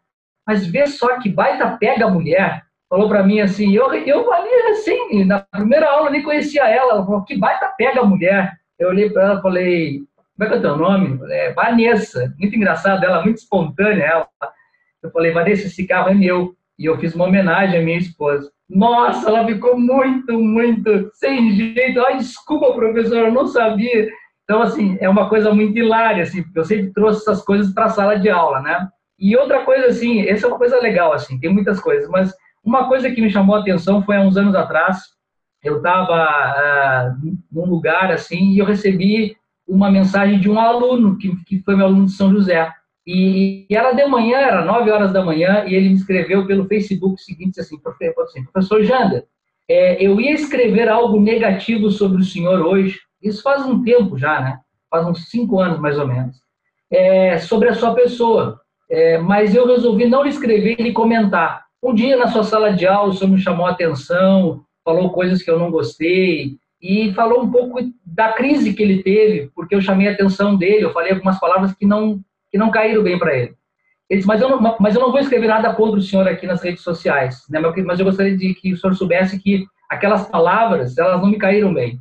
Mas 0.46 0.66
vê 0.68 0.86
só 0.88 1.20
que 1.20 1.30
baita 1.30 1.78
pega 1.78 2.06
a 2.06 2.10
mulher. 2.10 2.64
Falou 2.90 3.10
para 3.10 3.24
mim 3.24 3.40
assim, 3.40 3.74
eu, 3.74 3.92
eu 3.94 4.32
ali 4.34 4.50
assim, 4.72 5.24
na 5.24 5.40
primeira 5.40 5.90
aula 5.90 6.10
nem 6.10 6.22
conhecia 6.22 6.68
ela. 6.68 6.94
Ela 6.94 7.06
falou, 7.06 7.24
que 7.24 7.38
baita 7.38 7.74
pega 7.78 8.02
a 8.02 8.06
mulher. 8.06 8.54
Eu 8.78 8.90
olhei 8.90 9.10
para 9.10 9.24
ela 9.24 9.40
e 9.40 9.42
falei, 9.42 10.00
como 10.38 10.44
é 10.44 10.48
que 10.48 10.54
é 10.54 10.58
o 10.58 10.62
teu 10.62 10.78
nome? 10.78 11.20
É 11.32 11.54
Vanessa. 11.54 12.34
Muito 12.38 12.56
engraçado, 12.56 13.04
ela 13.04 13.24
muito 13.24 13.38
espontânea. 13.38 14.04
Ela. 14.04 14.28
Eu 15.02 15.12
falei, 15.12 15.32
Vanessa, 15.32 15.68
esse 15.68 15.88
carro 15.88 16.10
é 16.10 16.14
meu. 16.14 16.56
E 16.78 16.86
eu 16.86 16.98
fiz 17.00 17.16
uma 17.16 17.26
homenagem 17.26 17.80
à 17.80 17.84
minha 17.84 17.98
esposa. 17.98 18.52
Nossa, 18.70 19.30
ela 19.30 19.46
ficou 19.46 19.78
muito, 19.78 20.40
muito 20.40 21.10
sem 21.14 21.52
jeito. 21.52 22.04
Ai, 22.06 22.18
desculpa, 22.18 22.74
professor, 22.74 23.18
eu 23.18 23.32
não 23.32 23.48
sabia. 23.48 24.10
Então, 24.44 24.62
assim, 24.62 24.98
é 25.00 25.10
uma 25.10 25.30
coisa 25.30 25.54
muito 25.54 25.78
hilária, 25.78 26.24
assim, 26.24 26.44
porque 26.44 26.60
eu 26.60 26.66
sempre 26.66 26.92
trouxe 26.94 27.22
essas 27.22 27.44
coisas 27.44 27.74
para 27.74 27.86
a 27.86 27.90
sala 27.90 28.20
de 28.20 28.30
aula, 28.30 28.62
né? 28.62 28.90
E 29.18 29.38
outra 29.38 29.64
coisa, 29.64 29.88
assim, 29.88 30.22
essa 30.28 30.46
é 30.46 30.50
uma 30.50 30.58
coisa 30.58 30.80
legal, 30.80 31.14
assim, 31.14 31.40
tem 31.40 31.52
muitas 31.52 31.80
coisas, 31.80 32.10
mas 32.10 32.34
uma 32.64 32.88
coisa 32.88 33.10
que 33.10 33.22
me 33.22 33.30
chamou 33.30 33.56
a 33.56 33.60
atenção 33.60 34.04
foi 34.04 34.18
há 34.18 34.22
uns 34.22 34.36
anos 34.36 34.56
atrás, 34.56 35.00
eu 35.64 35.78
estava 35.78 36.14
ah, 36.14 37.16
num 37.52 37.66
lugar, 37.66 38.12
assim, 38.12 38.52
e 38.52 38.60
eu 38.60 38.66
recebi 38.66 39.38
uma 39.66 39.90
mensagem 39.90 40.40
de 40.40 40.50
um 40.50 40.60
aluno, 40.60 41.18
que, 41.18 41.34
que 41.46 41.60
foi 41.62 41.76
meu 41.76 41.86
aluno 41.86 42.06
de 42.06 42.12
São 42.12 42.32
José. 42.32 42.70
E, 43.08 43.66
e 43.70 43.76
era 43.76 43.94
de 43.94 44.06
manhã, 44.06 44.38
era 44.38 44.64
nove 44.64 44.92
horas 44.92 45.14
da 45.14 45.24
manhã, 45.24 45.64
e 45.66 45.74
ele 45.74 45.90
me 45.90 45.96
escreveu 45.96 46.46
pelo 46.46 46.68
Facebook 46.68 47.16
o 47.16 47.24
seguinte, 47.24 47.60
assim, 47.60 47.78
assim 48.24 48.44
professor 48.46 48.84
Jander, 48.84 49.26
é, 49.70 50.06
eu 50.06 50.20
ia 50.20 50.34
escrever 50.34 50.90
algo 50.90 51.20
negativo 51.20 51.90
sobre 51.90 52.22
o 52.22 52.26
senhor 52.26 52.62
hoje, 52.62 53.00
isso 53.24 53.42
faz 53.42 53.66
um 53.66 53.84
tempo 53.84 54.18
já, 54.18 54.42
né? 54.42 54.60
Faz 54.90 55.08
uns 55.08 55.30
cinco 55.30 55.60
anos 55.60 55.80
mais 55.80 55.98
ou 55.98 56.08
menos. 56.08 56.36
É, 56.92 57.38
sobre 57.40 57.70
a 57.70 57.76
sua 57.76 57.96
pessoa. 57.96 58.60
É, 58.90 59.18
mas 59.18 59.56
eu 59.56 59.66
resolvi 59.66 60.06
não 60.06 60.26
escrever 60.26 60.80
e 60.80 60.92
comentar. 60.92 61.66
Um 61.82 61.94
dia 61.94 62.16
na 62.16 62.28
sua 62.28 62.44
sala 62.44 62.74
de 62.74 62.86
aula 62.86 63.10
o 63.10 63.14
senhor 63.14 63.32
me 63.32 63.40
chamou 63.40 63.66
a 63.66 63.72
atenção, 63.72 64.64
falou 64.86 65.12
coisas 65.12 65.42
que 65.42 65.50
eu 65.50 65.58
não 65.58 65.72
gostei 65.72 66.58
e 66.82 67.12
falou 67.14 67.44
um 67.44 67.52
pouco 67.52 67.80
da 68.06 68.34
crise 68.34 68.74
que 68.74 68.84
ele 68.84 69.02
teve, 69.02 69.50
porque 69.56 69.74
eu 69.74 69.82
chamei 69.82 70.08
a 70.08 70.12
atenção 70.12 70.56
dele, 70.56 70.84
eu 70.84 70.92
falei 70.92 71.14
algumas 71.14 71.40
palavras 71.40 71.74
que 71.74 71.86
não 71.86 72.20
que 72.52 72.58
não 72.58 72.70
caíram 72.70 73.02
bem 73.02 73.18
para 73.18 73.36
ele. 73.36 73.56
Ele 74.08 74.20
disse, 74.20 74.28
mas 74.28 74.40
eu, 74.40 74.48
não, 74.48 74.78
mas 74.80 74.94
eu 74.94 75.02
não 75.02 75.12
vou 75.12 75.20
escrever 75.20 75.48
nada 75.48 75.74
contra 75.74 75.98
o 75.98 76.02
senhor 76.02 76.28
aqui 76.28 76.46
nas 76.46 76.62
redes 76.62 76.84
sociais, 76.84 77.44
né? 77.50 77.60
mas 77.84 78.00
eu 78.00 78.06
gostaria 78.06 78.38
de 78.38 78.54
que 78.54 78.74
o 78.74 78.78
senhor 78.78 78.94
soubesse 78.94 79.40
que 79.40 79.66
aquelas 79.90 80.30
palavras, 80.30 80.96
elas 80.98 81.20
não 81.20 81.30
me 81.30 81.38
caíram 81.38 81.74
bem. 81.74 82.00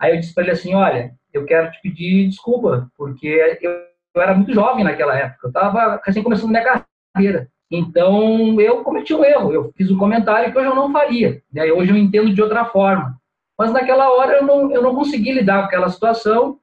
Aí 0.00 0.14
eu 0.14 0.20
disse 0.20 0.34
para 0.34 0.44
ele 0.44 0.52
assim, 0.52 0.74
olha, 0.74 1.12
eu 1.32 1.44
quero 1.44 1.70
te 1.70 1.80
pedir 1.82 2.28
desculpa, 2.28 2.88
porque 2.96 3.26
eu, 3.60 3.72
eu 4.14 4.22
era 4.22 4.34
muito 4.34 4.52
jovem 4.52 4.84
naquela 4.84 5.16
época, 5.16 5.46
eu 5.46 5.48
estava 5.48 6.00
recém 6.04 6.22
começando 6.22 6.50
minha 6.50 6.84
carreira. 7.14 7.48
Então, 7.70 8.60
eu 8.60 8.84
cometi 8.84 9.12
um 9.14 9.24
erro, 9.24 9.52
eu 9.52 9.72
fiz 9.76 9.90
um 9.90 9.98
comentário 9.98 10.52
que 10.52 10.58
hoje 10.58 10.68
eu 10.68 10.74
não 10.74 10.92
faria, 10.92 11.42
né? 11.52 11.64
hoje 11.72 11.90
eu 11.90 11.96
entendo 11.96 12.32
de 12.32 12.42
outra 12.42 12.64
forma. 12.66 13.16
Mas 13.58 13.72
naquela 13.72 14.10
hora 14.10 14.38
eu 14.38 14.44
não, 14.44 14.70
eu 14.70 14.82
não 14.82 14.94
consegui 14.94 15.32
lidar 15.32 15.60
com 15.60 15.66
aquela 15.66 15.88
situação, 15.88 16.58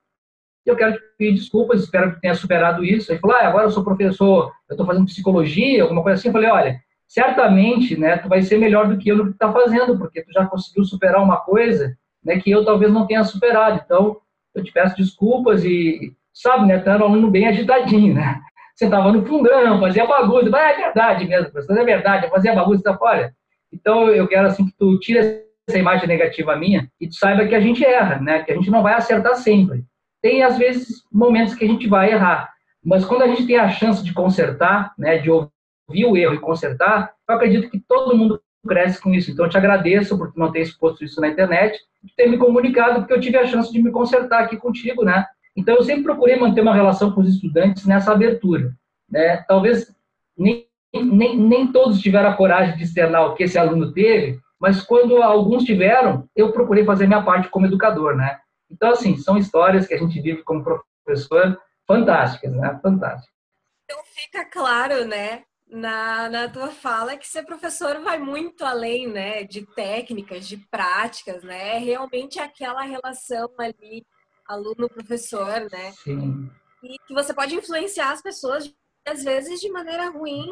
eu 0.65 0.75
quero 0.75 0.93
te 0.93 0.99
pedir 1.17 1.35
desculpas, 1.35 1.81
espero 1.81 2.13
que 2.13 2.21
tenha 2.21 2.35
superado 2.35 2.83
isso. 2.83 3.11
Ele 3.11 3.19
falou, 3.19 3.35
ah, 3.35 3.47
agora 3.47 3.65
eu 3.65 3.71
sou 3.71 3.83
professor, 3.83 4.51
eu 4.69 4.73
estou 4.73 4.85
fazendo 4.85 5.05
psicologia, 5.05 5.81
alguma 5.81 6.03
coisa 6.03 6.19
assim. 6.19 6.27
Eu 6.27 6.33
falei, 6.33 6.49
olha, 6.49 6.79
certamente, 7.07 7.97
né, 7.97 8.17
tu 8.17 8.29
vai 8.29 8.41
ser 8.41 8.57
melhor 8.57 8.87
do 8.87 8.97
que 8.97 9.09
eu 9.09 9.17
no 9.17 9.25
que 9.25 9.31
está 9.31 9.51
fazendo, 9.51 9.97
porque 9.97 10.23
tu 10.23 10.31
já 10.31 10.45
conseguiu 10.45 10.83
superar 10.83 11.21
uma 11.21 11.37
coisa, 11.37 11.97
né, 12.23 12.39
que 12.39 12.51
eu 12.51 12.63
talvez 12.65 12.91
não 12.91 13.07
tenha 13.07 13.23
superado. 13.23 13.81
Então, 13.83 14.17
eu 14.53 14.63
te 14.63 14.71
peço 14.71 14.95
desculpas 14.95 15.63
e, 15.63 16.13
sabe, 16.33 16.67
né, 16.67 16.79
tu 16.79 16.89
era 16.89 17.03
um 17.03 17.07
aluno 17.07 17.29
bem 17.29 17.47
agitadinho, 17.47 18.13
né? 18.13 18.39
Sentava 18.75 19.11
no 19.11 19.25
fundão, 19.25 19.79
fazia 19.79 20.05
bagunça. 20.05 20.49
Ah, 20.55 20.71
é 20.71 20.75
verdade 20.75 21.27
mesmo, 21.27 21.51
professor, 21.51 21.77
é 21.77 21.83
verdade, 21.83 22.25
eu 22.25 22.29
fazia 22.29 22.55
bagunça. 22.55 22.81
Então, 22.81 22.97
olha, 23.01 23.33
então 23.71 24.09
eu 24.09 24.27
quero, 24.27 24.47
assim, 24.47 24.65
que 24.65 24.73
tu 24.77 24.99
tire 24.99 25.19
essa 25.67 25.77
imagem 25.77 26.07
negativa 26.07 26.55
minha 26.55 26.89
e 26.99 27.07
tu 27.07 27.15
saiba 27.15 27.47
que 27.47 27.55
a 27.55 27.59
gente 27.59 27.85
erra, 27.85 28.19
né, 28.19 28.43
que 28.43 28.51
a 28.51 28.55
gente 28.55 28.69
não 28.69 28.81
vai 28.81 28.93
acertar 28.93 29.35
sempre. 29.35 29.83
Tem, 30.21 30.43
às 30.43 30.57
vezes, 30.57 31.03
momentos 31.11 31.55
que 31.55 31.65
a 31.65 31.67
gente 31.67 31.87
vai 31.87 32.11
errar, 32.11 32.51
mas 32.83 33.05
quando 33.05 33.23
a 33.23 33.27
gente 33.27 33.45
tem 33.45 33.57
a 33.57 33.69
chance 33.69 34.03
de 34.03 34.13
consertar, 34.13 34.93
né, 34.97 35.17
de 35.17 35.29
ouvir 35.29 36.05
o 36.05 36.17
erro 36.17 36.33
e 36.33 36.39
consertar, 36.39 37.13
eu 37.27 37.35
acredito 37.35 37.69
que 37.69 37.79
todo 37.79 38.17
mundo 38.17 38.41
cresce 38.67 39.01
com 39.01 39.13
isso. 39.13 39.31
Então, 39.31 39.45
eu 39.45 39.49
te 39.49 39.57
agradeço 39.57 40.17
por 40.17 40.31
não 40.35 40.51
ter 40.51 40.61
exposto 40.61 41.03
isso 41.03 41.19
na 41.19 41.27
internet, 41.27 41.79
ter 42.15 42.27
me 42.27 42.37
comunicado, 42.37 42.99
porque 42.99 43.13
eu 43.13 43.19
tive 43.19 43.37
a 43.37 43.47
chance 43.47 43.71
de 43.71 43.81
me 43.81 43.91
consertar 43.91 44.43
aqui 44.43 44.57
contigo, 44.57 45.03
né? 45.03 45.25
Então, 45.55 45.75
eu 45.75 45.83
sempre 45.83 46.03
procurei 46.03 46.37
manter 46.37 46.61
uma 46.61 46.73
relação 46.73 47.11
com 47.11 47.21
os 47.21 47.29
estudantes 47.29 47.85
nessa 47.85 48.11
abertura, 48.11 48.73
né? 49.09 49.37
Talvez 49.47 49.93
nem, 50.37 50.65
nem, 50.93 51.37
nem 51.37 51.71
todos 51.71 51.99
tiveram 51.99 52.29
a 52.29 52.35
coragem 52.35 52.77
de 52.77 52.83
externar 52.83 53.25
o 53.25 53.35
que 53.35 53.43
esse 53.43 53.57
aluno 53.57 53.91
teve, 53.91 54.39
mas 54.59 54.81
quando 54.81 55.21
alguns 55.21 55.63
tiveram, 55.63 56.29
eu 56.35 56.51
procurei 56.51 56.85
fazer 56.85 57.07
minha 57.07 57.23
parte 57.23 57.49
como 57.49 57.65
educador, 57.65 58.15
né? 58.15 58.39
Então, 58.69 58.91
assim, 58.91 59.17
são 59.17 59.37
histórias 59.37 59.87
que 59.87 59.93
a 59.93 59.97
gente 59.97 60.21
vive 60.21 60.43
como 60.43 60.63
professor 60.63 61.59
fantásticas, 61.85 62.53
né? 62.53 62.79
Fantásticas. 62.81 63.35
Então, 63.83 64.01
fica 64.05 64.45
claro, 64.45 65.05
né, 65.05 65.41
na, 65.71 66.29
na 66.29 66.49
tua 66.49 66.69
fala 66.69 67.15
que 67.15 67.25
ser 67.25 67.43
professor 67.43 68.01
vai 68.01 68.19
muito 68.19 68.65
além, 68.65 69.07
né, 69.07 69.43
de 69.45 69.65
técnicas, 69.65 70.45
de 70.45 70.57
práticas, 70.57 71.43
né? 71.43 71.77
É 71.77 71.77
realmente 71.77 72.39
aquela 72.39 72.81
relação 72.81 73.49
ali 73.57 74.05
aluno-professor, 74.45 75.69
né? 75.71 75.91
Sim. 76.03 76.51
E 76.83 76.97
que 77.07 77.13
você 77.13 77.33
pode 77.33 77.55
influenciar 77.55 78.11
as 78.11 78.21
pessoas 78.21 78.73
às 79.07 79.23
vezes 79.23 79.61
de 79.61 79.71
maneira 79.71 80.09
ruim. 80.09 80.45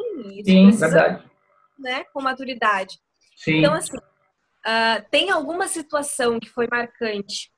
Sim, 0.45 0.67
precisa, 0.67 0.87
verdade. 0.87 1.29
Né, 1.77 2.03
com 2.13 2.21
maturidade. 2.21 2.97
Sim. 3.35 3.59
Então, 3.59 3.73
assim, 3.73 3.97
uh, 3.97 5.09
tem 5.11 5.29
alguma 5.31 5.67
situação 5.67 6.39
que 6.39 6.49
foi 6.49 6.67
marcante, 6.71 7.51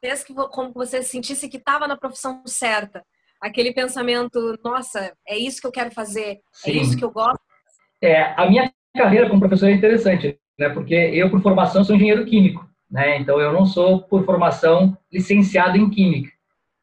fez 0.00 0.22
que 0.22 0.32
como 0.32 0.72
você 0.72 1.02
sentisse 1.02 1.48
que 1.48 1.56
estava 1.56 1.88
na 1.88 1.96
profissão 1.96 2.42
certa, 2.46 3.04
aquele 3.40 3.72
pensamento, 3.72 4.58
nossa, 4.62 5.12
é 5.26 5.38
isso 5.38 5.60
que 5.60 5.66
eu 5.66 5.72
quero 5.72 5.90
fazer, 5.90 6.32
é 6.32 6.38
Sim. 6.52 6.70
é 6.70 6.74
isso 6.74 6.96
que 6.96 7.04
eu 7.04 7.10
gosto. 7.10 7.40
É, 8.02 8.34
a 8.36 8.48
minha 8.48 8.70
carreira 8.96 9.28
como 9.28 9.40
professor 9.40 9.68
é 9.68 9.72
interessante, 9.72 10.38
né? 10.58 10.68
Porque 10.68 10.94
eu, 10.94 11.30
por 11.30 11.42
formação, 11.42 11.84
sou 11.84 11.96
engenheiro 11.96 12.24
químico, 12.24 12.68
né? 12.90 13.18
Então, 13.18 13.40
eu 13.40 13.52
não 13.52 13.64
sou, 13.64 14.02
por 14.02 14.24
formação, 14.24 14.96
licenciado 15.12 15.76
em 15.76 15.88
química. 15.88 16.30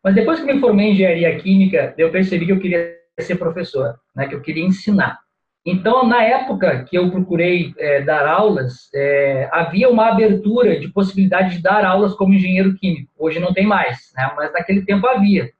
Mas 0.03 0.15
depois 0.15 0.39
que 0.39 0.45
me 0.45 0.59
formei 0.59 0.87
em 0.87 0.91
engenharia 0.93 1.37
química, 1.37 1.93
eu 1.97 2.11
percebi 2.11 2.45
que 2.45 2.51
eu 2.51 2.59
queria 2.59 2.95
ser 3.19 3.35
professor, 3.35 3.99
né? 4.15 4.27
Que 4.27 4.35
eu 4.35 4.41
queria 4.41 4.63
ensinar. 4.63 5.19
Então, 5.65 6.07
na 6.07 6.23
época 6.23 6.85
que 6.85 6.97
eu 6.97 7.11
procurei 7.11 7.73
é, 7.77 8.01
dar 8.01 8.25
aulas, 8.25 8.89
é, 8.95 9.49
havia 9.51 9.89
uma 9.89 10.07
abertura 10.07 10.79
de 10.79 10.87
possibilidade 10.87 11.57
de 11.57 11.61
dar 11.61 11.83
aulas 11.83 12.13
como 12.13 12.33
engenheiro 12.33 12.73
químico. 12.75 13.11
Hoje 13.17 13.39
não 13.39 13.53
tem 13.53 13.65
mais, 13.65 14.11
né? 14.15 14.31
Mas 14.35 14.53
naquele 14.53 14.85
tempo 14.85 15.05
havia. 15.05 15.51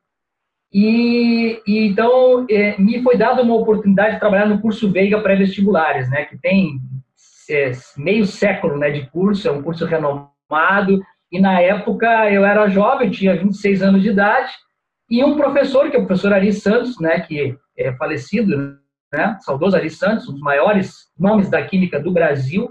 E, 0.74 1.62
e 1.66 1.88
então 1.88 2.46
é, 2.50 2.78
me 2.78 3.02
foi 3.02 3.18
dada 3.18 3.42
uma 3.42 3.56
oportunidade 3.56 4.16
de 4.16 4.20
trabalhar 4.20 4.46
no 4.46 4.60
curso 4.60 4.92
Veiga 4.92 5.22
pré-vestibulares, 5.22 6.10
né, 6.10 6.26
que 6.26 6.38
tem 6.38 6.80
é, 7.50 7.72
meio 7.98 8.26
século, 8.26 8.78
né, 8.78 8.92
de 8.92 9.10
curso, 9.10 9.48
é 9.48 9.52
um 9.52 9.62
curso 9.62 9.86
renomado. 9.86 11.02
E 11.32 11.40
na 11.40 11.60
época 11.62 12.30
eu 12.32 12.46
era 12.46 12.68
jovem, 12.68 13.10
tinha 13.10 13.36
26 13.36 13.82
anos 13.82 14.02
de 14.02 14.10
idade, 14.10 14.52
e 15.10 15.24
um 15.24 15.38
professor, 15.38 15.90
que 15.90 15.96
é 15.96 16.00
o 16.00 16.06
professor 16.06 16.34
Ari 16.34 16.52
Santos, 16.52 17.00
né, 17.00 17.22
que 17.22 17.58
é 17.78 17.94
falecido, 17.94 18.78
né, 19.14 19.38
saudoso 19.40 19.76
Ari 19.76 19.90
Santos, 19.90 20.28
um 20.28 20.34
dos 20.34 20.42
maiores 20.42 21.08
nomes 21.18 21.50
da 21.50 21.64
química 21.64 22.00
do 22.00 22.12
Brasil, 22.12 22.70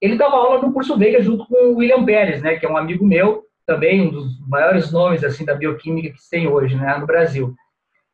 ele 0.00 0.16
dava 0.16 0.36
aula 0.36 0.60
no 0.60 0.72
curso 0.72 0.98
Veiga 0.98 1.22
junto 1.22 1.46
com 1.46 1.72
o 1.72 1.76
William 1.76 2.04
Pérez, 2.04 2.42
né, 2.42 2.56
que 2.56 2.66
é 2.66 2.70
um 2.70 2.76
amigo 2.76 3.06
meu, 3.06 3.42
também 3.66 4.00
um 4.00 4.10
dos 4.10 4.38
maiores 4.48 4.92
nomes 4.92 5.24
assim 5.24 5.44
da 5.44 5.54
bioquímica 5.54 6.10
que 6.10 6.30
tem 6.30 6.46
hoje, 6.46 6.76
né, 6.76 6.96
no 6.96 7.06
Brasil. 7.06 7.54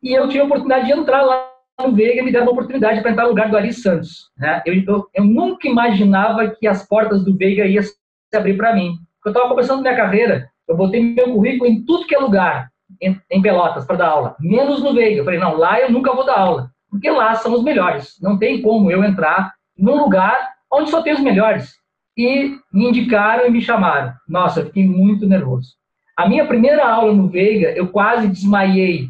E 0.02 0.12
eu 0.12 0.26
tive 0.26 0.40
a 0.40 0.44
oportunidade 0.44 0.86
de 0.86 0.92
entrar 0.92 1.22
lá 1.22 1.48
no 1.80 1.94
Veiga 1.94 2.20
e 2.20 2.24
me 2.24 2.32
deram 2.32 2.46
uma 2.46 2.52
oportunidade 2.52 3.00
para 3.00 3.10
entrar 3.10 3.24
no 3.24 3.30
lugar 3.30 3.50
do 3.50 3.56
Ari 3.56 3.72
Santos. 3.72 4.30
Né? 4.36 4.62
Eu, 4.64 4.74
eu, 4.74 5.08
eu, 5.14 5.24
nunca 5.24 5.68
imaginava 5.68 6.48
que 6.48 6.66
as 6.66 6.86
portas 6.86 7.24
do 7.24 7.36
Veiga 7.36 7.66
iam 7.66 7.82
se 7.82 7.94
abrir 8.34 8.56
para 8.56 8.74
mim. 8.74 8.96
Eu 9.24 9.30
estava 9.30 9.48
começando 9.48 9.82
minha 9.82 9.96
carreira, 9.96 10.48
eu 10.66 10.76
botei 10.76 11.00
meu 11.00 11.32
currículo 11.32 11.70
em 11.70 11.84
tudo 11.84 12.06
que 12.06 12.14
é 12.14 12.18
lugar, 12.18 12.70
em, 13.00 13.20
em 13.30 13.42
Pelotas, 13.42 13.84
para 13.84 13.96
dar 13.96 14.08
aula, 14.08 14.36
menos 14.40 14.82
no 14.82 14.94
Veiga. 14.94 15.20
Eu 15.20 15.24
falei, 15.24 15.38
não, 15.38 15.56
lá 15.56 15.80
eu 15.80 15.90
nunca 15.92 16.14
vou 16.14 16.24
dar 16.24 16.38
aula, 16.38 16.70
porque 16.90 17.10
lá 17.10 17.34
são 17.34 17.52
os 17.52 17.62
melhores. 17.62 18.16
Não 18.20 18.38
tem 18.38 18.60
como 18.60 18.90
eu 18.90 19.04
entrar 19.04 19.52
num 19.78 20.02
lugar 20.02 20.36
onde 20.70 20.90
só 20.90 21.02
tem 21.02 21.12
os 21.12 21.20
melhores 21.20 21.81
e 22.16 22.56
me 22.72 22.88
indicaram 22.88 23.46
e 23.46 23.50
me 23.50 23.60
chamaram. 23.60 24.12
Nossa, 24.28 24.60
eu 24.60 24.66
fiquei 24.66 24.86
muito 24.86 25.26
nervoso. 25.26 25.74
A 26.16 26.28
minha 26.28 26.46
primeira 26.46 26.86
aula 26.86 27.12
no 27.12 27.28
Veiga, 27.28 27.70
eu 27.70 27.88
quase 27.88 28.28
desmaiei, 28.28 29.08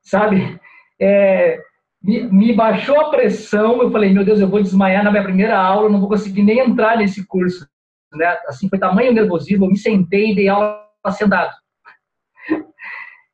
sabe? 0.00 0.58
É, 1.00 1.60
me, 2.02 2.22
me, 2.22 2.52
baixou 2.52 3.00
a 3.00 3.10
pressão, 3.10 3.82
eu 3.82 3.90
falei, 3.90 4.12
meu 4.12 4.24
Deus, 4.24 4.40
eu 4.40 4.48
vou 4.48 4.62
desmaiar 4.62 5.02
na 5.02 5.10
minha 5.10 5.24
primeira 5.24 5.58
aula, 5.58 5.88
não 5.88 6.00
vou 6.00 6.08
conseguir 6.08 6.42
nem 6.42 6.60
entrar 6.60 6.96
nesse 6.96 7.26
curso. 7.26 7.66
Né? 8.12 8.26
Assim, 8.46 8.68
foi 8.68 8.78
tamanho 8.78 9.12
nervosismo, 9.12 9.64
eu 9.64 9.70
me 9.70 9.76
sentei 9.76 10.30
e 10.30 10.34
dei 10.34 10.48
aula 10.48 10.86
sentado. 11.10 11.52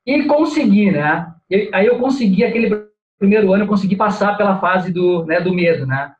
E 0.06 0.24
consegui, 0.24 0.90
né? 0.90 1.26
aí 1.72 1.86
eu 1.86 1.98
consegui, 1.98 2.44
aquele 2.44 2.86
primeiro 3.18 3.52
ano, 3.52 3.64
eu 3.64 3.68
consegui 3.68 3.96
passar 3.96 4.36
pela 4.36 4.58
fase 4.58 4.92
do, 4.92 5.24
né, 5.24 5.40
do 5.40 5.54
medo, 5.54 5.86
né? 5.86 6.12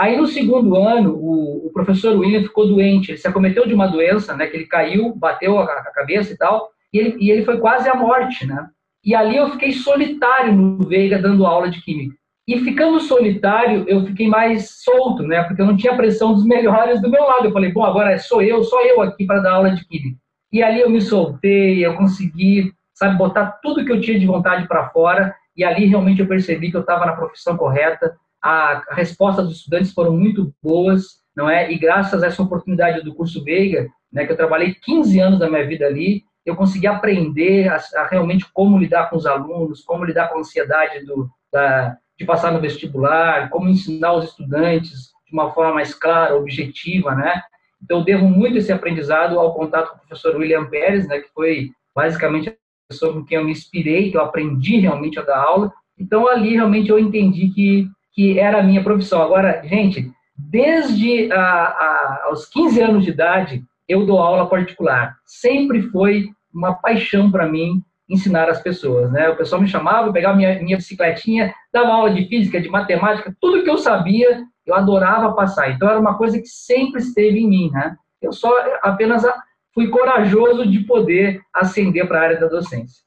Aí, 0.00 0.16
no 0.16 0.26
segundo 0.26 0.74
ano, 0.76 1.14
o, 1.14 1.66
o, 1.66 1.70
professor 1.74 2.18
William 2.18 2.42
ficou 2.42 2.66
doente, 2.66 3.10
ele 3.10 3.18
se 3.18 3.28
acometeu 3.28 3.66
de 3.66 3.74
uma 3.74 3.86
doença, 3.86 4.34
né, 4.34 4.46
que 4.46 4.56
ele 4.56 4.64
caiu, 4.64 5.14
bateu 5.14 5.58
a, 5.58 5.64
a 5.64 5.92
cabeça 5.92 6.32
e 6.32 6.38
tal, 6.38 6.70
e 6.90 6.98
ele, 6.98 7.16
e 7.20 7.30
ele 7.30 7.44
foi 7.44 7.58
quase 7.58 7.86
à 7.86 7.94
morte, 7.94 8.46
né? 8.46 8.66
E 9.04 9.14
ali 9.14 9.36
eu 9.36 9.50
fiquei 9.50 9.72
solitário 9.72 10.54
no 10.54 10.88
Veiga 10.88 11.18
dando 11.18 11.44
aula 11.44 11.68
de 11.68 11.82
química. 11.82 12.16
E 12.48 12.58
ficando 12.60 12.98
solitário, 12.98 13.84
eu 13.86 14.06
fiquei 14.06 14.26
mais 14.26 14.70
solto, 14.82 15.22
né? 15.22 15.42
Porque 15.42 15.60
eu 15.60 15.66
não 15.66 15.76
tinha 15.76 15.94
pressão 15.94 16.32
dos 16.32 16.46
melhores 16.46 17.02
do 17.02 17.10
meu 17.10 17.22
lado. 17.24 17.44
Eu 17.44 17.52
falei, 17.52 17.70
bom, 17.70 17.84
agora 17.84 18.18
sou 18.18 18.40
eu, 18.40 18.64
só 18.64 18.82
eu 18.82 19.02
aqui 19.02 19.26
para 19.26 19.40
dar 19.40 19.52
aula 19.52 19.70
de 19.70 19.86
química. 19.86 20.16
E 20.50 20.62
ali 20.62 20.80
eu 20.80 20.88
me 20.88 21.02
soltei, 21.02 21.84
eu 21.84 21.94
consegui, 21.94 22.72
sabe, 22.94 23.18
botar 23.18 23.58
tudo 23.62 23.84
que 23.84 23.92
eu 23.92 24.00
tinha 24.00 24.18
de 24.18 24.24
vontade 24.24 24.66
para 24.66 24.88
fora. 24.88 25.34
E 25.54 25.62
ali 25.62 25.84
realmente 25.84 26.22
eu 26.22 26.26
percebi 26.26 26.70
que 26.70 26.76
eu 26.78 26.80
estava 26.80 27.04
na 27.04 27.12
profissão 27.12 27.54
correta, 27.54 28.16
a, 28.42 28.82
a 28.88 28.94
resposta 28.94 29.42
dos 29.42 29.58
estudantes 29.58 29.92
foram 29.92 30.16
muito 30.16 30.54
boas, 30.62 31.20
não 31.36 31.48
é? 31.48 31.70
E 31.70 31.78
graças 31.78 32.22
a 32.22 32.26
essa 32.26 32.42
oportunidade 32.42 33.02
do 33.02 33.14
curso 33.14 33.44
Veiga, 33.44 33.88
né, 34.12 34.26
que 34.26 34.32
eu 34.32 34.36
trabalhei 34.36 34.74
15 34.74 35.20
anos 35.20 35.38
da 35.38 35.48
minha 35.48 35.66
vida 35.66 35.86
ali, 35.86 36.24
eu 36.44 36.56
consegui 36.56 36.86
aprender 36.86 37.68
a, 37.68 37.76
a 37.96 38.06
realmente 38.06 38.46
como 38.52 38.78
lidar 38.78 39.10
com 39.10 39.16
os 39.16 39.26
alunos, 39.26 39.82
como 39.82 40.04
lidar 40.04 40.28
com 40.28 40.38
a 40.38 40.40
ansiedade 40.40 41.04
do, 41.04 41.28
da, 41.52 41.96
de 42.18 42.24
passar 42.24 42.52
no 42.52 42.60
vestibular, 42.60 43.50
como 43.50 43.68
ensinar 43.68 44.14
os 44.14 44.26
estudantes 44.26 45.10
de 45.26 45.32
uma 45.32 45.52
forma 45.52 45.74
mais 45.74 45.94
clara, 45.94 46.36
objetiva, 46.36 47.14
né? 47.14 47.42
Então, 47.82 48.02
devo 48.02 48.26
muito 48.26 48.58
esse 48.58 48.72
aprendizado 48.72 49.38
ao 49.38 49.54
contato 49.54 49.90
com 49.90 49.96
o 49.96 50.00
professor 50.00 50.36
William 50.36 50.66
Pérez, 50.66 51.08
né, 51.08 51.20
que 51.20 51.30
foi 51.32 51.70
basicamente 51.94 52.50
a 52.50 52.54
pessoa 52.88 53.12
com 53.12 53.24
quem 53.24 53.38
eu 53.38 53.44
me 53.44 53.52
inspirei, 53.52 54.10
que 54.10 54.16
eu 54.16 54.22
aprendi 54.22 54.78
realmente 54.78 55.18
a 55.18 55.22
dar 55.22 55.38
aula. 55.38 55.72
Então, 55.98 56.28
ali 56.28 56.54
realmente 56.54 56.90
eu 56.90 56.98
entendi 56.98 57.48
que 57.48 57.88
que 58.20 58.38
era 58.38 58.60
a 58.60 58.62
minha 58.62 58.84
profissão. 58.84 59.22
Agora, 59.22 59.62
gente, 59.64 60.12
desde 60.36 61.32
a, 61.32 61.40
a, 61.40 62.22
aos 62.26 62.44
15 62.50 62.82
anos 62.82 63.04
de 63.06 63.12
idade, 63.12 63.64
eu 63.88 64.04
dou 64.04 64.18
aula 64.18 64.46
particular. 64.46 65.16
Sempre 65.24 65.80
foi 65.84 66.28
uma 66.52 66.74
paixão 66.74 67.30
para 67.30 67.48
mim 67.48 67.82
ensinar 68.10 68.50
as 68.50 68.60
pessoas, 68.60 69.10
né? 69.10 69.30
O 69.30 69.36
pessoal 69.36 69.62
me 69.62 69.66
chamava, 69.66 70.12
pegava 70.12 70.36
minha, 70.36 70.60
minha 70.60 70.76
bicicletinha, 70.76 71.54
dava 71.72 71.94
aula 71.94 72.12
de 72.12 72.26
física, 72.28 72.60
de 72.60 72.68
matemática, 72.68 73.34
tudo 73.40 73.64
que 73.64 73.70
eu 73.70 73.78
sabia, 73.78 74.44
Eu 74.66 74.74
adorava 74.74 75.34
passar. 75.34 75.70
Então 75.70 75.88
era 75.88 75.98
uma 75.98 76.18
coisa 76.18 76.38
que 76.38 76.46
sempre 76.46 77.00
esteve 77.00 77.38
em 77.38 77.48
mim, 77.48 77.70
né? 77.72 77.96
Eu 78.20 78.34
só 78.34 78.52
apenas 78.82 79.24
fui 79.72 79.88
corajoso 79.88 80.66
de 80.70 80.80
poder 80.80 81.40
ascender 81.54 82.06
para 82.06 82.20
a 82.20 82.22
área 82.24 82.40
da 82.40 82.48
docência. 82.48 83.02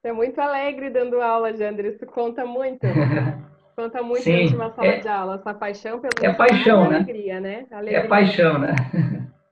Você 0.00 0.08
é 0.08 0.12
muito 0.12 0.40
alegre 0.40 0.90
dando 0.90 1.20
aula, 1.20 1.56
Jander. 1.56 1.86
Isso 1.86 2.04
conta 2.06 2.44
muito. 2.44 2.80
conta 3.80 4.02
muito 4.02 4.22
Sim, 4.22 4.54
uma 4.54 4.70
sala 4.70 4.88
é, 4.88 4.98
de 4.98 5.08
aula. 5.08 5.34
Essa 5.36 5.54
paixão 5.54 6.00
pelo 6.00 6.12
é 6.22 6.34
paixão, 6.34 6.90
né? 6.90 6.96
alegria, 6.96 7.40
né? 7.40 7.66
Alegria. 7.70 7.98
É 7.98 8.06
paixão, 8.06 8.58
né? 8.58 8.74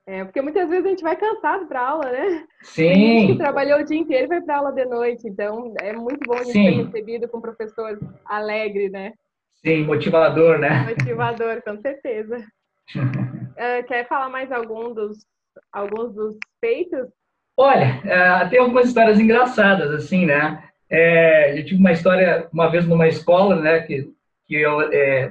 É, 0.06 0.24
porque 0.24 0.40
muitas 0.40 0.68
vezes 0.68 0.86
a 0.86 0.88
gente 0.88 1.02
vai 1.02 1.16
cansado 1.16 1.66
para 1.66 1.86
aula, 1.86 2.10
né? 2.10 2.44
Sim. 2.62 2.88
Tem 2.88 3.18
gente 3.20 3.32
que 3.32 3.38
trabalhou 3.38 3.80
o 3.80 3.84
dia 3.84 3.98
inteiro 3.98 4.24
e 4.24 4.28
vai 4.28 4.40
para 4.40 4.56
aula 4.56 4.72
de 4.72 4.84
noite. 4.84 5.28
Então, 5.28 5.74
é 5.80 5.92
muito 5.92 6.20
bom 6.26 6.34
a 6.34 6.44
gente 6.44 6.52
ser 6.52 6.82
recebido 6.82 7.28
com 7.28 7.38
um 7.38 7.42
professor 7.42 7.98
alegre, 8.24 8.88
né? 8.88 9.12
Sim, 9.64 9.84
motivador, 9.84 10.58
né? 10.58 10.86
Motivador, 10.88 11.62
com 11.62 11.78
certeza. 11.80 12.38
uh, 12.96 13.84
quer 13.88 14.06
falar 14.08 14.28
mais 14.28 14.50
algum 14.50 14.94
dos, 14.94 15.18
alguns 15.72 16.14
dos 16.14 16.36
feitos? 16.60 17.08
Olha, 17.56 18.00
uh, 18.04 18.48
tem 18.48 18.60
algumas 18.60 18.86
histórias 18.86 19.18
engraçadas, 19.18 19.90
assim, 19.90 20.24
né? 20.24 20.62
É, 20.90 21.58
eu 21.58 21.64
tive 21.64 21.80
uma 21.80 21.92
história, 21.92 22.48
uma 22.52 22.70
vez 22.70 22.86
numa 22.86 23.06
escola, 23.06 23.56
né, 23.56 23.80
que, 23.80 24.10
que 24.48 24.56
eu 24.56 24.80
é, 24.92 25.30